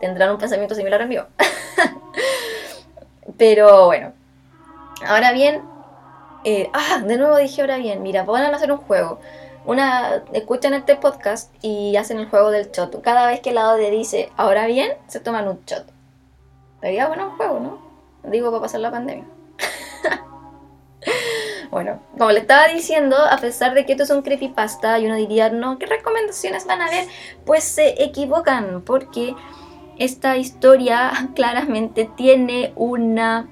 tendrán 0.00 0.30
un 0.30 0.38
pensamiento 0.38 0.74
similar 0.74 1.02
al 1.02 1.08
mío. 1.08 1.26
Pero 3.38 3.86
bueno, 3.86 4.12
ahora 5.06 5.32
bien, 5.32 5.62
eh, 6.44 6.70
ah, 6.72 7.00
de 7.04 7.16
nuevo 7.16 7.36
dije 7.36 7.60
ahora 7.62 7.78
bien, 7.78 8.02
mira, 8.02 8.24
van 8.24 8.42
a 8.42 8.56
hacer 8.56 8.70
un 8.70 8.78
juego. 8.78 9.18
Una, 9.64 10.22
escuchan 10.34 10.74
este 10.74 10.94
podcast 10.96 11.50
y 11.62 11.96
hacen 11.96 12.18
el 12.18 12.28
juego 12.28 12.50
del 12.50 12.70
shot. 12.70 13.00
Cada 13.00 13.26
vez 13.26 13.40
que 13.40 13.48
el 13.48 13.54
lado 13.54 13.76
de 13.76 13.90
dice 13.90 14.30
ahora 14.36 14.66
bien, 14.66 14.92
se 15.06 15.20
toman 15.20 15.48
un 15.48 15.64
shot. 15.64 15.86
Sería 16.82 17.08
bueno 17.08 17.30
un 17.30 17.36
juego, 17.36 17.60
¿no? 17.60 18.30
Digo 18.30 18.50
para 18.50 18.62
pasar 18.62 18.80
la 18.80 18.90
pandemia. 18.90 19.24
bueno, 21.70 22.02
como 22.18 22.30
le 22.30 22.40
estaba 22.40 22.68
diciendo, 22.68 23.16
a 23.16 23.38
pesar 23.38 23.72
de 23.72 23.86
que 23.86 23.92
esto 23.92 24.04
es 24.04 24.10
un 24.10 24.20
creepypasta 24.20 24.98
y 24.98 25.06
uno 25.06 25.16
diría, 25.16 25.48
no, 25.48 25.78
¿qué 25.78 25.86
recomendaciones 25.86 26.66
van 26.66 26.82
a 26.82 26.90
ver? 26.90 27.06
Pues 27.46 27.64
se 27.64 28.02
equivocan 28.02 28.82
porque 28.82 29.34
esta 29.98 30.36
historia 30.36 31.12
claramente 31.34 32.08
tiene 32.16 32.72
una 32.76 33.48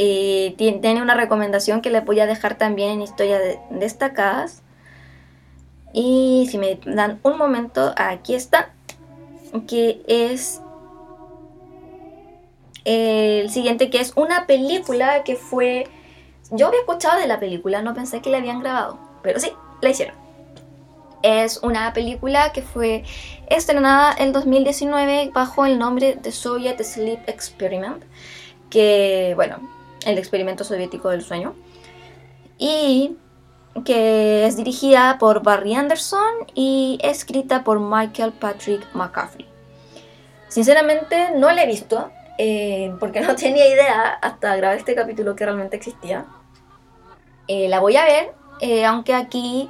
eh, 0.00 0.54
tiene 0.56 1.02
una 1.02 1.14
recomendación 1.14 1.82
que 1.82 1.90
les 1.90 2.04
voy 2.04 2.20
a 2.20 2.26
dejar 2.26 2.56
también 2.56 2.90
en 2.90 3.02
historia 3.02 3.40
destacadas. 3.70 4.62
Y 5.92 6.46
si 6.50 6.58
me 6.58 6.78
dan 6.86 7.18
un 7.24 7.36
momento 7.36 7.92
aquí 7.96 8.34
está 8.34 8.72
que 9.66 10.02
es 10.06 10.60
el 12.84 13.50
siguiente 13.50 13.90
que 13.90 14.00
es 14.00 14.12
una 14.14 14.46
película 14.46 15.24
que 15.24 15.36
fue 15.36 15.88
yo 16.50 16.68
había 16.68 16.80
escuchado 16.80 17.18
de 17.18 17.26
la 17.26 17.40
película 17.40 17.82
no 17.82 17.94
pensé 17.94 18.20
que 18.20 18.30
la 18.30 18.38
habían 18.38 18.60
grabado 18.60 18.98
pero 19.22 19.40
sí 19.40 19.50
la 19.80 19.88
hicieron 19.88 20.27
es 21.22 21.58
una 21.62 21.92
película 21.92 22.52
que 22.52 22.62
fue 22.62 23.04
estrenada 23.48 24.14
en 24.18 24.32
2019 24.32 25.30
bajo 25.32 25.66
el 25.66 25.78
nombre 25.78 26.14
de 26.14 26.32
Soviet 26.32 26.82
Sleep 26.82 27.28
Experiment, 27.28 28.04
que, 28.70 29.32
bueno, 29.36 29.58
el 30.06 30.18
experimento 30.18 30.64
soviético 30.64 31.10
del 31.10 31.22
sueño, 31.22 31.54
y 32.58 33.16
que 33.84 34.46
es 34.46 34.56
dirigida 34.56 35.18
por 35.18 35.42
Barry 35.42 35.74
Anderson 35.74 36.46
y 36.54 36.98
escrita 37.02 37.64
por 37.64 37.80
Michael 37.80 38.32
Patrick 38.32 38.86
McCaffrey. 38.94 39.46
Sinceramente 40.48 41.30
no 41.36 41.52
la 41.52 41.62
he 41.62 41.66
visto, 41.66 42.10
eh, 42.38 42.94
porque 42.98 43.20
no 43.20 43.34
tenía 43.36 43.68
idea 43.68 44.18
hasta 44.20 44.56
grabar 44.56 44.76
este 44.76 44.94
capítulo 44.94 45.36
que 45.36 45.44
realmente 45.44 45.76
existía. 45.76 46.26
Eh, 47.46 47.68
la 47.68 47.80
voy 47.80 47.96
a 47.96 48.04
ver, 48.04 48.34
eh, 48.60 48.84
aunque 48.84 49.14
aquí 49.14 49.68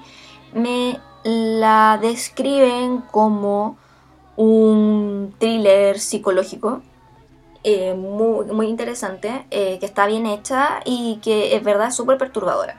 me 0.53 0.99
la 1.25 1.99
describen 2.01 3.01
como 3.01 3.77
un 4.37 5.35
thriller 5.39 5.99
psicológico 5.99 6.83
eh, 7.65 7.95
muy, 7.95 8.47
muy, 8.47 8.69
interesante, 8.69 9.47
eh, 9.51 9.79
que 9.81 9.87
está 9.87 10.07
bien 10.07 10.27
hecha 10.27 10.81
y 10.85 11.19
que 11.23 11.57
es 11.57 11.65
verdad 11.65 11.91
súper 11.91 12.17
perturbadora. 12.17 12.77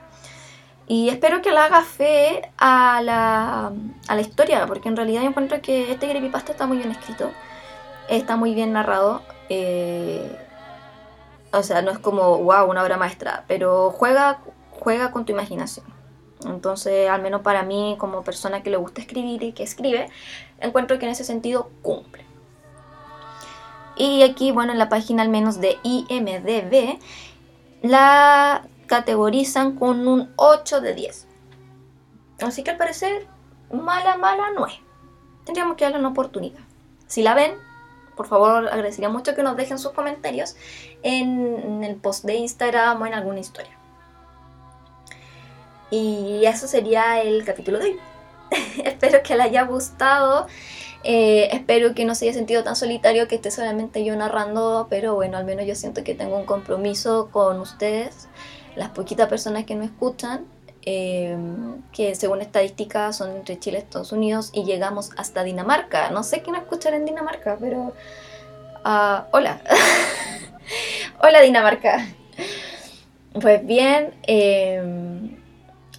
Y 0.88 1.10
espero 1.10 1.42
que 1.42 1.52
la 1.52 1.66
haga 1.66 1.82
fe 1.82 2.50
a 2.58 3.00
la, 3.02 3.72
a 4.08 4.14
la 4.14 4.20
historia, 4.20 4.66
porque 4.66 4.88
en 4.88 4.96
realidad 4.96 5.22
yo 5.22 5.28
encuentro 5.28 5.60
que 5.62 5.92
este 5.92 6.08
creepypasta 6.08 6.52
está 6.52 6.66
muy 6.66 6.78
bien 6.78 6.90
escrito, 6.90 7.30
está 8.08 8.36
muy 8.36 8.54
bien 8.54 8.72
narrado. 8.72 9.22
Eh, 9.50 10.36
o 11.52 11.62
sea, 11.62 11.82
no 11.82 11.90
es 11.90 11.98
como, 11.98 12.38
wow, 12.38 12.68
una 12.68 12.82
obra 12.82 12.96
maestra, 12.96 13.44
pero 13.46 13.90
juega, 13.90 14.40
juega 14.72 15.12
con 15.12 15.24
tu 15.24 15.32
imaginación. 15.32 15.86
Entonces, 16.46 17.08
al 17.08 17.22
menos 17.22 17.42
para 17.42 17.62
mí, 17.62 17.96
como 17.98 18.22
persona 18.22 18.62
que 18.62 18.70
le 18.70 18.76
gusta 18.76 19.00
escribir 19.00 19.42
y 19.42 19.52
que 19.52 19.62
escribe, 19.62 20.08
encuentro 20.60 20.98
que 20.98 21.06
en 21.06 21.12
ese 21.12 21.24
sentido 21.24 21.70
cumple. 21.82 22.24
Y 23.96 24.22
aquí, 24.22 24.50
bueno, 24.50 24.72
en 24.72 24.78
la 24.78 24.88
página 24.88 25.22
al 25.22 25.28
menos 25.28 25.60
de 25.60 25.78
IMDB, 25.82 26.98
la 27.82 28.66
categorizan 28.86 29.76
con 29.76 30.08
un 30.08 30.32
8 30.36 30.80
de 30.80 30.94
10. 30.94 31.26
Así 32.40 32.62
que 32.62 32.70
al 32.70 32.76
parecer, 32.78 33.26
mala, 33.70 34.16
mala 34.16 34.50
no 34.56 34.66
es. 34.66 34.74
Tendríamos 35.44 35.76
que 35.76 35.84
darle 35.84 35.98
una 35.98 36.08
oportunidad. 36.08 36.60
Si 37.06 37.22
la 37.22 37.34
ven, 37.34 37.52
por 38.16 38.26
favor, 38.26 38.68
agradecería 38.68 39.08
mucho 39.08 39.34
que 39.34 39.42
nos 39.42 39.56
dejen 39.56 39.78
sus 39.78 39.92
comentarios 39.92 40.56
en 41.02 41.84
el 41.84 41.96
post 41.96 42.24
de 42.24 42.36
Instagram 42.36 43.00
o 43.02 43.06
en 43.06 43.14
alguna 43.14 43.40
historia. 43.40 43.79
Y 45.90 46.44
eso 46.44 46.68
sería 46.68 47.20
el 47.22 47.44
capítulo 47.44 47.78
de 47.78 47.84
hoy. 47.84 48.00
espero 48.84 49.22
que 49.22 49.36
les 49.36 49.46
haya 49.46 49.64
gustado. 49.64 50.46
Eh, 51.02 51.48
espero 51.52 51.94
que 51.94 52.04
no 52.04 52.14
se 52.14 52.26
haya 52.26 52.34
sentido 52.34 52.62
tan 52.62 52.76
solitario 52.76 53.26
que 53.26 53.36
esté 53.36 53.50
solamente 53.50 54.04
yo 54.04 54.14
narrando, 54.16 54.86
pero 54.90 55.14
bueno, 55.14 55.38
al 55.38 55.44
menos 55.44 55.66
yo 55.66 55.74
siento 55.74 56.04
que 56.04 56.14
tengo 56.14 56.36
un 56.36 56.44
compromiso 56.44 57.30
con 57.32 57.58
ustedes, 57.60 58.28
las 58.76 58.90
poquitas 58.90 59.28
personas 59.28 59.64
que 59.64 59.76
me 59.76 59.86
escuchan, 59.86 60.44
eh, 60.84 61.36
que 61.92 62.14
según 62.14 62.42
estadísticas 62.42 63.16
son 63.16 63.30
entre 63.30 63.58
Chile 63.58 63.78
y 63.78 63.82
Estados 63.82 64.12
Unidos 64.12 64.50
y 64.52 64.64
llegamos 64.64 65.10
hasta 65.16 65.42
Dinamarca. 65.42 66.10
No 66.10 66.22
sé 66.22 66.42
quién 66.42 66.56
escuchar 66.56 66.94
en 66.94 67.06
Dinamarca, 67.06 67.56
pero... 67.58 67.94
Uh, 68.84 69.22
hola. 69.32 69.60
hola 71.22 71.40
Dinamarca. 71.40 72.06
Pues 73.40 73.64
bien, 73.64 74.14
eh, 74.26 75.39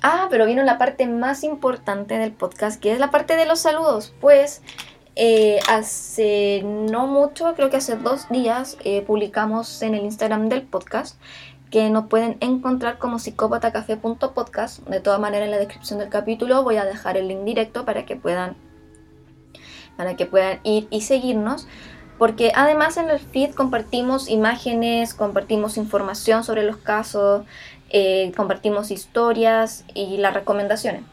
Ah, 0.02 0.28
pero 0.30 0.46
vino 0.46 0.64
la 0.64 0.78
parte 0.78 1.06
más 1.08 1.44
importante 1.44 2.18
del 2.18 2.32
podcast, 2.32 2.82
que 2.82 2.92
es 2.92 3.00
la 3.00 3.12
parte 3.12 3.36
de 3.36 3.46
los 3.46 3.60
saludos. 3.60 4.14
Pues 4.20 4.62
eh, 5.16 5.60
hace 5.70 6.64
no 6.64 7.06
mucho, 7.06 7.54
creo 7.56 7.70
que 7.70 7.78
hace 7.78 7.96
dos 7.98 8.28
días, 8.30 8.78
eh, 8.84 9.04
publicamos 9.04 9.82
en 9.82 9.94
el 9.94 10.06
Instagram 10.06 10.50
del 10.50 10.64
podcast 10.64 11.20
que 11.70 11.90
nos 11.90 12.08
pueden 12.08 12.38
encontrar 12.42 12.98
como 12.98 13.20
psicópatacafé.podcast. 13.20 14.80
De 14.88 15.00
todas 15.00 15.20
maneras, 15.20 15.46
en 15.46 15.52
la 15.52 15.58
descripción 15.58 16.00
del 16.00 16.10
capítulo 16.10 16.64
voy 16.64 16.78
a 16.78 16.86
dejar 16.86 17.18
el 17.18 17.28
link 17.28 17.44
directo 17.44 17.86
para 17.86 18.06
que 18.06 18.16
puedan 18.16 18.56
para 19.98 20.16
que 20.16 20.26
puedan 20.26 20.60
ir 20.64 20.88
y 20.90 21.02
seguirnos. 21.02 21.68
Porque 22.18 22.52
además 22.54 22.98
en 22.98 23.10
el 23.10 23.20
feed 23.20 23.56
compartimos 23.56 24.30
imágenes, 24.30 25.14
compartimos 25.14 25.78
información 25.78 26.44
sobre 26.44 26.64
los 26.64 26.78
casos, 26.78 27.46
eh, 27.92 28.32
compartimos 28.36 28.90
historias 28.92 29.84
y 29.94 30.18
las 30.18 30.34
recomendaciones. 30.34 31.04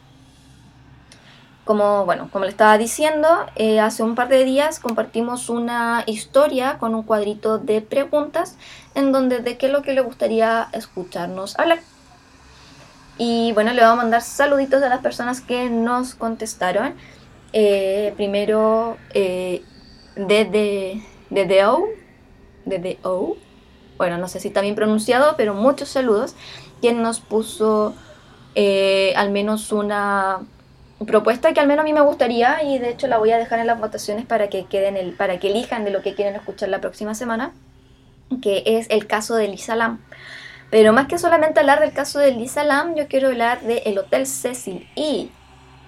Como, 1.64 2.06
bueno, 2.06 2.30
como 2.32 2.46
le 2.46 2.50
estaba 2.50 2.78
diciendo, 2.78 3.28
eh, 3.56 3.78
hace 3.78 4.02
un 4.02 4.14
par 4.14 4.28
de 4.28 4.44
días 4.44 4.80
compartimos 4.80 5.50
una 5.50 6.02
historia 6.06 6.78
con 6.78 6.94
un 6.94 7.02
cuadrito 7.02 7.58
de 7.58 7.82
preguntas 7.82 8.56
en 8.94 9.12
donde 9.12 9.40
de 9.40 9.58
qué 9.58 9.66
es 9.66 9.72
lo 9.72 9.82
que 9.82 9.92
le 9.92 10.00
gustaría 10.00 10.68
escucharnos 10.72 11.58
hablar. 11.58 11.80
Y 13.18 13.52
bueno, 13.52 13.72
le 13.72 13.82
vamos 13.82 13.98
a 13.98 14.02
mandar 14.02 14.22
saluditos 14.22 14.82
a 14.82 14.88
las 14.88 15.00
personas 15.00 15.40
que 15.40 15.68
nos 15.68 16.14
contestaron. 16.14 16.94
Eh, 17.52 18.14
primero, 18.16 18.96
eh, 19.12 19.62
desde, 20.14 21.02
desde 21.28 21.66
O, 21.66 21.84
desde 22.64 22.98
O, 23.02 23.36
bueno, 23.98 24.16
no 24.16 24.28
sé 24.28 24.38
si 24.38 24.48
está 24.48 24.60
bien 24.60 24.76
pronunciado, 24.76 25.34
pero 25.36 25.54
muchos 25.54 25.88
saludos, 25.88 26.36
quien 26.80 27.02
nos 27.02 27.20
puso 27.20 27.94
eh, 28.54 29.12
al 29.16 29.30
menos 29.30 29.72
una 29.72 30.40
propuesta 31.06 31.52
que 31.52 31.60
al 31.60 31.68
menos 31.68 31.82
a 31.82 31.84
mí 31.84 31.92
me 31.92 32.00
gustaría 32.00 32.62
y 32.64 32.78
de 32.78 32.90
hecho 32.90 33.06
la 33.06 33.18
voy 33.18 33.30
a 33.30 33.38
dejar 33.38 33.60
en 33.60 33.68
las 33.68 33.78
votaciones 33.78 34.26
para 34.26 34.48
que 34.48 34.64
queden 34.64 34.96
el, 34.96 35.12
para 35.12 35.38
que 35.38 35.48
elijan 35.48 35.84
de 35.84 35.90
lo 35.90 36.02
que 36.02 36.14
quieren 36.14 36.34
escuchar 36.34 36.68
la 36.68 36.80
próxima 36.80 37.14
semana, 37.14 37.52
que 38.42 38.64
es 38.66 38.86
el 38.90 39.06
caso 39.06 39.36
de 39.36 39.48
Lisa 39.48 39.76
Lam. 39.76 40.00
Pero 40.70 40.92
más 40.92 41.06
que 41.06 41.18
solamente 41.18 41.60
hablar 41.60 41.80
del 41.80 41.92
caso 41.92 42.18
de 42.18 42.32
Lisa 42.32 42.64
Lam, 42.64 42.94
yo 42.94 43.08
quiero 43.08 43.28
hablar 43.28 43.62
del 43.62 43.98
Hotel 43.98 44.26
Cecil 44.26 44.86
y 44.94 45.30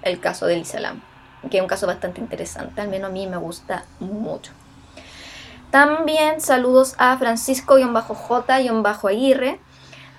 el 0.03 0.20
caso 0.20 0.47
de 0.47 0.57
Lisa 0.57 0.80
Lam, 0.80 1.03
que 1.51 1.59
es 1.59 1.62
un 1.62 1.68
caso 1.68 1.86
bastante 1.86 2.20
interesante, 2.20 2.80
al 2.80 2.88
menos 2.88 3.11
a 3.11 3.12
mí 3.12 3.26
me 3.26 3.36
gusta 3.36 3.84
mucho. 3.99 4.53
También 5.70 6.41
saludos 6.41 6.95
a 6.99 7.18
Francisco-J-Aguirre, 7.18 9.61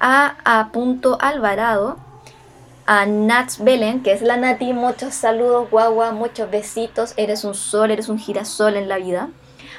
a, 0.01 0.35
a 0.43 0.71
Alvarado, 1.19 1.97
a 2.87 3.05
Nats 3.05 3.63
Belen, 3.63 4.01
que 4.01 4.11
es 4.11 4.23
la 4.23 4.35
Nati, 4.35 4.73
muchos 4.73 5.13
saludos, 5.13 5.69
guagua, 5.69 6.11
muchos 6.11 6.49
besitos, 6.49 7.13
eres 7.17 7.43
un 7.43 7.53
sol, 7.53 7.91
eres 7.91 8.09
un 8.09 8.17
girasol 8.17 8.75
en 8.75 8.89
la 8.89 8.97
vida. 8.97 9.29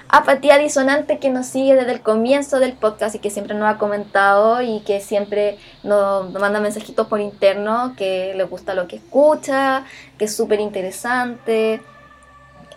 Apatía 0.09 0.59
Disonante, 0.59 1.19
que 1.19 1.31
nos 1.31 1.47
sigue 1.47 1.75
desde 1.75 1.93
el 1.93 2.03
comienzo 2.03 2.61
del 2.61 2.75
podcast 2.75 3.17
y 3.17 3.19
que 3.19 3.31
siempre 3.31 3.57
nos 3.57 3.69
ha 3.69 3.79
comentado 3.79 4.63
y 4.63 4.81
que 4.81 5.01
siempre 5.01 5.59
nos, 5.83 6.31
manda 6.33 6.61
mensajitos 6.61 7.09
por 7.09 7.21
interno, 7.21 7.95
que 7.97 8.33
le 8.37 8.45
gusta 8.45 8.75
lo 8.75 8.87
que 8.87 8.97
escucha, 8.97 9.85
que 10.19 10.27
es 10.27 10.37
súper 10.37 10.61
interesante. 10.61 11.83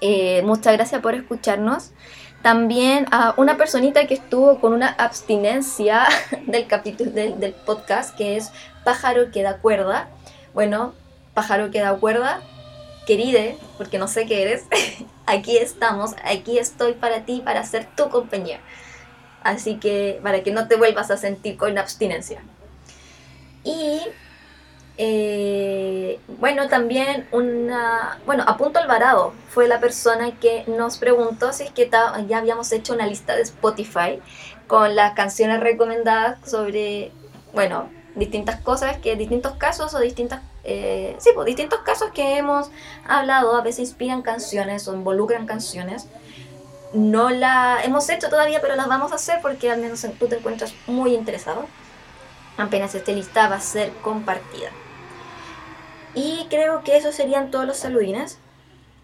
Eh, 0.01 0.41
muchas 0.43 0.73
gracias 0.73 1.01
por 1.01 1.13
escucharnos. 1.13 1.91
También 2.45 3.07
a 3.09 3.33
una 3.37 3.57
personita 3.57 4.05
que 4.05 4.13
estuvo 4.13 4.59
con 4.59 4.71
una 4.71 4.89
abstinencia 4.89 6.05
del 6.45 6.67
capítulo 6.67 7.09
del, 7.09 7.55
podcast, 7.65 8.15
que 8.15 8.37
es 8.37 8.51
Pájaro 8.83 9.31
que 9.31 9.41
da 9.41 9.57
cuerda. 9.57 10.09
Bueno, 10.53 10.93
pájaro 11.33 11.71
que 11.71 11.79
da 11.79 11.95
cuerda, 11.95 12.41
queride, 13.07 13.57
porque 13.79 13.97
no 13.97 14.07
sé 14.07 14.27
qué 14.27 14.43
eres, 14.43 14.65
aquí 15.25 15.57
estamos, 15.57 16.11
aquí 16.23 16.59
estoy 16.59 16.93
para 16.93 17.25
ti, 17.25 17.41
para 17.43 17.63
ser 17.63 17.87
tu 17.95 18.09
compañía. 18.09 18.59
Así 19.41 19.77
que 19.77 20.19
para 20.21 20.43
que 20.43 20.51
no 20.51 20.67
te 20.67 20.75
vuelvas 20.75 21.09
a 21.09 21.17
sentir 21.17 21.57
con 21.57 21.75
abstinencia. 21.79 22.43
Y 23.63 24.01
eh, 24.97 26.19
bueno, 26.39 26.69
también 26.69 27.27
una, 27.31 28.19
bueno, 28.25 28.43
Apunto 28.47 28.79
Alvarado 28.79 29.33
fue 29.49 29.67
la 29.67 29.79
persona 29.79 30.31
que 30.39 30.63
nos 30.67 30.97
preguntó 30.97 31.51
si 31.51 31.63
es 31.63 31.71
que 31.71 31.89
ya 31.89 32.37
habíamos 32.37 32.71
hecho 32.71 32.93
una 32.93 33.05
lista 33.05 33.35
de 33.35 33.41
Spotify 33.41 34.21
con 34.67 34.95
las 34.95 35.13
canciones 35.13 35.59
recomendadas 35.59 36.49
sobre, 36.49 37.11
bueno, 37.53 37.89
distintas 38.15 38.61
cosas, 38.61 38.97
que 38.97 39.17
distintos 39.17 39.57
casos 39.57 39.93
o 39.93 39.99
distintas, 39.99 40.41
eh, 40.63 41.15
sí, 41.19 41.31
pues 41.35 41.45
distintos 41.45 41.79
casos 41.81 42.11
que 42.11 42.37
hemos 42.37 42.71
hablado, 43.05 43.55
a 43.55 43.61
veces 43.61 43.89
inspiran 43.89 44.21
canciones 44.21 44.87
o 44.87 44.93
involucran 44.93 45.45
canciones. 45.45 46.07
No 46.93 47.29
la 47.29 47.83
hemos 47.83 48.09
hecho 48.09 48.29
todavía, 48.29 48.61
pero 48.61 48.77
las 48.77 48.87
vamos 48.87 49.11
a 49.11 49.15
hacer 49.15 49.39
porque 49.41 49.69
al 49.69 49.81
menos 49.81 50.05
tú 50.17 50.27
te 50.27 50.37
encuentras 50.37 50.73
muy 50.87 51.13
interesado. 51.13 51.65
Apenas 52.57 52.95
esta 52.95 53.11
lista 53.11 53.49
va 53.49 53.57
a 53.57 53.59
ser 53.59 53.91
compartida. 54.01 54.69
Y 56.15 56.47
creo 56.49 56.83
que 56.83 56.97
esos 56.97 57.13
serían 57.13 57.51
todos 57.51 57.65
los 57.65 57.77
saludines. 57.77 58.39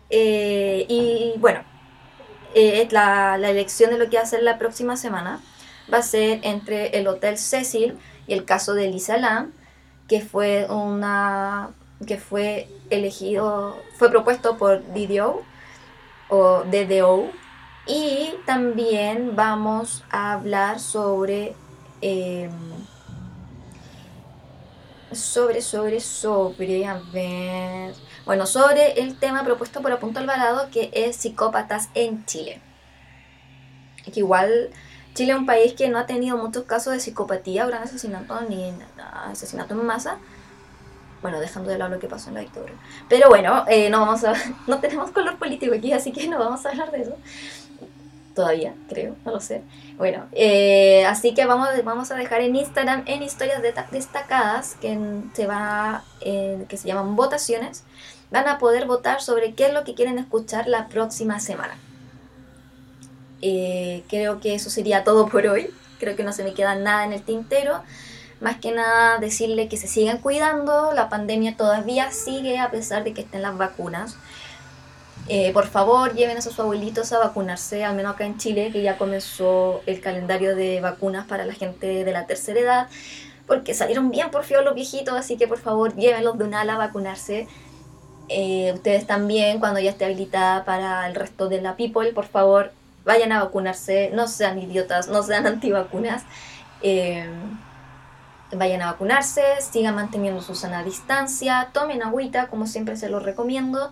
Eh, 0.10 0.86
y 0.90 1.34
bueno, 1.38 1.62
eh, 2.56 2.88
la, 2.92 3.38
la 3.38 3.50
elección 3.50 3.92
de 3.92 3.98
lo 3.98 4.10
que 4.10 4.18
va 4.18 4.24
a 4.24 4.26
ser 4.26 4.44
la 4.44 4.58
próxima 4.58 4.98
semana 4.98 5.40
va 5.92 6.00
a 6.00 6.04
ser 6.04 6.40
entre 6.44 6.98
el 6.98 7.08
Hotel 7.08 7.38
Cecil, 7.38 7.98
y 8.28 8.34
el 8.34 8.46
caso 8.46 8.74
de 8.74 8.88
Lisa 8.88 9.18
Lam, 9.18 9.52
que 10.08 10.22
fue 10.22 10.68
una 10.70 11.72
que 12.06 12.18
fue 12.18 12.68
elegido, 12.90 13.78
fue 13.98 14.10
propuesto 14.10 14.58
por 14.58 14.82
DDO 14.94 15.44
o 16.30 16.64
DDO 16.64 17.30
y 17.86 18.34
también 18.46 19.36
vamos 19.36 20.04
a 20.10 20.34
hablar 20.34 20.80
sobre 20.80 21.54
em, 22.02 22.52
sobre, 25.14 25.62
sobre, 25.62 26.00
sobre, 26.00 26.86
a 26.86 27.02
ver, 27.12 27.94
bueno, 28.26 28.46
sobre 28.46 29.02
el 29.02 29.18
tema 29.18 29.44
propuesto 29.44 29.82
por 29.82 29.92
Apunto 29.92 30.20
Alvarado 30.20 30.70
que 30.72 30.90
es 30.94 31.16
psicópatas 31.16 31.90
en 31.94 32.26
Chile. 32.26 32.62
Que 34.12 34.20
igual 34.20 34.72
Chile 35.14 35.34
es 35.34 35.38
un 35.38 35.46
país 35.46 35.74
que 35.74 35.90
no 35.90 36.00
ha 36.00 36.06
tenido 36.06 36.38
muchos 36.38 36.64
casos 36.64 36.94
de 36.94 37.00
psicopatía, 37.00 37.66
gran 37.66 37.84
asesinato 37.84 38.40
ni 38.42 38.74
asesinato 39.26 39.74
en 39.74 39.86
masa. 39.86 40.18
Bueno, 41.22 41.40
dejando 41.40 41.70
de 41.70 41.78
lado 41.78 41.92
lo 41.92 42.00
que 42.00 42.08
pasó 42.08 42.30
en 42.30 42.36
la 42.36 42.42
dictadura. 42.42 42.74
Pero 43.08 43.30
bueno, 43.30 43.66
eh, 43.68 43.90
no, 43.90 44.00
vamos 44.00 44.24
a, 44.24 44.34
no 44.68 44.80
tenemos 44.80 45.12
color 45.12 45.38
político 45.38 45.76
aquí, 45.76 45.94
así 45.94 46.12
que 46.12 46.28
no 46.28 46.40
vamos 46.40 46.66
a 46.66 46.70
hablar 46.70 46.92
de 46.92 47.02
eso. 47.02 47.18
Todavía, 48.36 48.74
creo, 48.88 49.16
no 49.26 49.34
lo 49.34 49.40
sé. 49.42 49.62
Bueno, 49.98 50.26
eh, 50.32 51.06
así 51.06 51.34
que 51.34 51.46
vamos, 51.46 51.68
vamos 51.84 52.12
a 52.12 52.16
dejar 52.16 52.42
en 52.42 52.56
Instagram, 52.56 53.04
en 53.06 53.24
historias 53.24 53.62
destacadas, 53.92 54.76
que 54.80 54.98
se, 55.34 55.48
va, 55.48 56.04
eh, 56.22 56.66
que 56.70 56.78
se 56.78 56.88
llaman 56.88 57.16
votaciones, 57.18 57.84
van 58.32 58.48
a 58.48 58.58
poder 58.58 58.86
votar 58.86 59.22
sobre 59.22 59.54
qué 59.54 59.66
es 59.66 59.74
lo 59.74 59.84
que 59.84 59.96
quieren 59.96 60.18
escuchar 60.18 60.68
la 60.68 60.88
próxima 60.88 61.40
semana. 61.42 61.78
Eh, 63.42 64.04
creo 64.08 64.40
que 64.40 64.56
eso 64.56 64.70
sería 64.70 65.04
todo 65.04 65.28
por 65.28 65.46
hoy. 65.48 65.70
Creo 66.00 66.16
que 66.16 66.24
no 66.24 66.34
se 66.34 66.44
me 66.44 66.54
queda 66.54 66.76
nada 66.76 67.06
en 67.06 67.14
el 67.14 67.24
tintero. 67.24 67.82
Más 68.40 68.58
que 68.58 68.72
nada 68.72 69.20
decirle 69.20 69.68
que 69.68 69.78
se 69.78 69.88
sigan 69.88 70.20
cuidando. 70.20 70.94
La 70.94 71.10
pandemia 71.10 71.58
todavía 71.58 72.12
sigue 72.12 72.60
a 72.60 72.72
pesar 72.72 73.04
de 73.04 73.14
que 73.14 73.22
estén 73.22 73.42
las 73.42 73.58
vacunas. 73.58 74.16
Eh, 75.34 75.54
por 75.54 75.66
favor, 75.66 76.14
lleven 76.14 76.38
a 76.38 76.42
sus 76.42 76.60
abuelitos 76.60 77.14
a 77.14 77.20
vacunarse, 77.20 77.86
al 77.86 77.96
menos 77.96 78.16
acá 78.16 78.26
en 78.26 78.38
Chile, 78.38 78.70
que 78.74 78.82
ya 78.82 78.98
comenzó 78.98 79.82
el 79.86 80.02
calendario 80.02 80.58
de 80.58 80.82
vacunas 80.82 81.26
para 81.26 81.46
la 81.46 81.54
gente 81.54 82.04
de 82.04 82.12
la 82.12 82.28
tercera 82.28 82.60
edad, 82.60 82.88
porque 83.48 83.74
salieron 83.74 84.12
bien 84.12 84.30
por 84.30 84.44
feo 84.44 84.62
los 84.62 84.76
viejitos, 84.76 85.14
así 85.14 85.38
que 85.38 85.48
por 85.48 85.58
favor, 85.58 85.96
llévenlos 85.96 86.38
de 86.38 86.44
una 86.44 86.60
ala 86.60 86.74
a 86.74 86.78
vacunarse. 86.80 87.48
Eh, 88.28 88.74
ustedes 88.74 89.08
también, 89.08 89.62
cuando 89.62 89.80
ya 89.80 89.92
esté 89.92 90.04
habilitada 90.04 90.66
para 90.66 91.08
el 91.08 91.16
resto 91.16 91.48
de 91.48 91.62
la 91.62 91.78
people, 91.78 92.12
por 92.12 92.26
favor, 92.26 92.74
vayan 93.06 93.32
a 93.32 93.42
vacunarse, 93.42 94.12
no 94.14 94.28
sean 94.28 94.60
idiotas, 94.60 95.08
no 95.08 95.24
sean 95.24 95.48
antivacunas. 95.48 96.24
Eh, 96.82 97.26
vayan 98.54 98.82
a 98.82 98.92
vacunarse, 98.92 99.44
sigan 99.62 99.96
manteniendo 99.96 100.42
su 100.42 100.56
sana 100.56 100.84
distancia, 100.84 101.70
tomen 101.74 102.04
agüita, 102.04 102.48
como 102.48 102.68
siempre 102.68 102.98
se 102.98 103.08
los 103.08 103.24
recomiendo. 103.24 103.92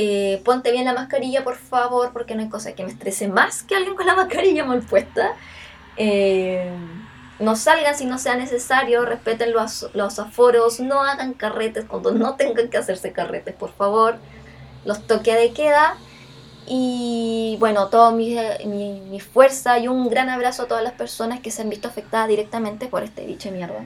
Eh, 0.00 0.40
ponte 0.44 0.70
bien 0.70 0.84
la 0.84 0.92
mascarilla, 0.92 1.42
por 1.42 1.56
favor, 1.56 2.12
porque 2.12 2.36
no 2.36 2.42
hay 2.42 2.48
cosa 2.48 2.72
que 2.72 2.84
me 2.84 2.92
estrese 2.92 3.26
más 3.26 3.64
que 3.64 3.74
alguien 3.74 3.96
con 3.96 4.06
la 4.06 4.14
mascarilla 4.14 4.64
mal 4.64 4.80
puesta. 4.80 5.32
Eh, 5.96 6.70
no 7.40 7.56
salgan 7.56 7.96
si 7.96 8.04
no 8.04 8.16
sea 8.18 8.36
necesario, 8.36 9.04
respeten 9.04 9.52
los, 9.52 9.90
los 9.94 10.20
aforos, 10.20 10.78
no 10.78 11.02
hagan 11.02 11.34
carretes 11.34 11.84
cuando 11.84 12.12
no 12.12 12.36
tengan 12.36 12.68
que 12.68 12.76
hacerse 12.76 13.10
carretes, 13.10 13.56
por 13.56 13.72
favor. 13.72 14.18
Los 14.84 15.04
toque 15.04 15.34
de 15.34 15.52
queda 15.52 15.96
y 16.68 17.56
bueno, 17.58 17.88
toda 17.88 18.12
mi, 18.12 18.36
mi, 18.66 19.18
fuerza 19.18 19.80
y 19.80 19.88
un 19.88 20.08
gran 20.08 20.28
abrazo 20.28 20.62
a 20.62 20.68
todas 20.68 20.84
las 20.84 20.92
personas 20.92 21.40
que 21.40 21.50
se 21.50 21.62
han 21.62 21.70
visto 21.70 21.88
afectadas 21.88 22.28
directamente 22.28 22.86
por 22.86 23.02
este 23.02 23.26
bicho 23.26 23.50
mierda. 23.50 23.84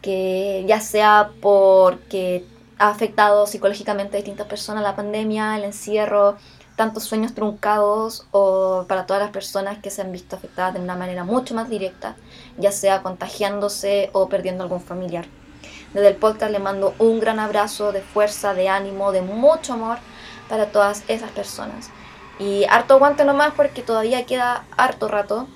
Que 0.00 0.64
ya 0.66 0.80
sea 0.80 1.30
porque 1.40 2.44
ha 2.82 2.88
afectado 2.88 3.46
psicológicamente 3.46 4.16
a 4.16 4.18
distintas 4.18 4.48
personas 4.48 4.82
la 4.82 4.96
pandemia, 4.96 5.56
el 5.56 5.62
encierro, 5.62 6.36
tantos 6.74 7.04
sueños 7.04 7.32
truncados 7.32 8.26
o 8.32 8.86
para 8.88 9.06
todas 9.06 9.22
las 9.22 9.30
personas 9.30 9.78
que 9.78 9.88
se 9.88 10.02
han 10.02 10.10
visto 10.10 10.34
afectadas 10.34 10.74
de 10.74 10.80
una 10.80 10.96
manera 10.96 11.22
mucho 11.22 11.54
más 11.54 11.70
directa, 11.70 12.16
ya 12.58 12.72
sea 12.72 13.02
contagiándose 13.02 14.10
o 14.12 14.28
perdiendo 14.28 14.64
algún 14.64 14.80
familiar. 14.80 15.26
Desde 15.94 16.08
el 16.08 16.16
podcast 16.16 16.50
le 16.50 16.58
mando 16.58 16.92
un 16.98 17.20
gran 17.20 17.38
abrazo 17.38 17.92
de 17.92 18.00
fuerza, 18.00 18.52
de 18.52 18.68
ánimo, 18.68 19.12
de 19.12 19.22
mucho 19.22 19.74
amor 19.74 19.98
para 20.48 20.66
todas 20.72 21.04
esas 21.06 21.30
personas. 21.30 21.88
Y 22.40 22.64
harto 22.64 22.94
aguante 22.94 23.24
nomás 23.24 23.52
porque 23.54 23.82
todavía 23.82 24.26
queda 24.26 24.64
harto 24.76 25.06
rato. 25.06 25.46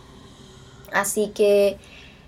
Así 0.93 1.33
que 1.35 1.77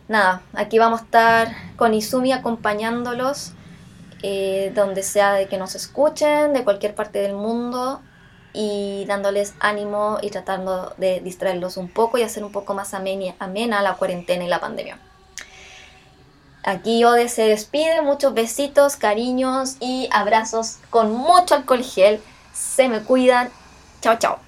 nada, 0.09 0.43
aquí 0.55 0.81
vamos 0.81 1.03
a 1.03 1.05
estar 1.05 1.77
con 1.77 1.95
Izumi 1.95 2.33
acompañándolos 2.33 3.53
eh, 4.23 4.73
donde 4.75 5.03
sea 5.03 5.33
de 5.33 5.47
que 5.47 5.59
nos 5.59 5.75
escuchen, 5.75 6.53
de 6.53 6.65
cualquier 6.65 6.95
parte 6.95 7.21
del 7.21 7.35
mundo 7.35 8.01
y 8.53 9.05
dándoles 9.07 9.55
ánimo 9.61 10.19
y 10.23 10.31
tratando 10.31 10.95
de 10.97 11.21
distraerlos 11.21 11.77
un 11.77 11.89
poco 11.89 12.19
y 12.19 12.23
hacer 12.23 12.43
un 12.43 12.53
poco 12.53 12.75
más 12.75 12.95
amena, 12.95 13.83
la 13.83 13.95
cuarentena 13.95 14.45
y 14.45 14.49
la 14.49 14.61
pandemia. 14.61 14.99
Aquí 16.65 17.05
Ode 17.05 17.29
se 17.29 17.43
despide, 17.43 18.03
muchos 18.03 18.35
besitos, 18.35 18.97
cariños 18.97 19.77
y 19.81 20.09
abrazos 20.11 20.79
con 20.91 21.13
mucho 21.13 21.55
alcohol 21.55 21.83
gel. 21.83 22.21
Se 22.53 22.89
me 22.89 23.01
cuidan. 23.03 23.49
Chao, 24.01 24.19
chao. 24.19 24.48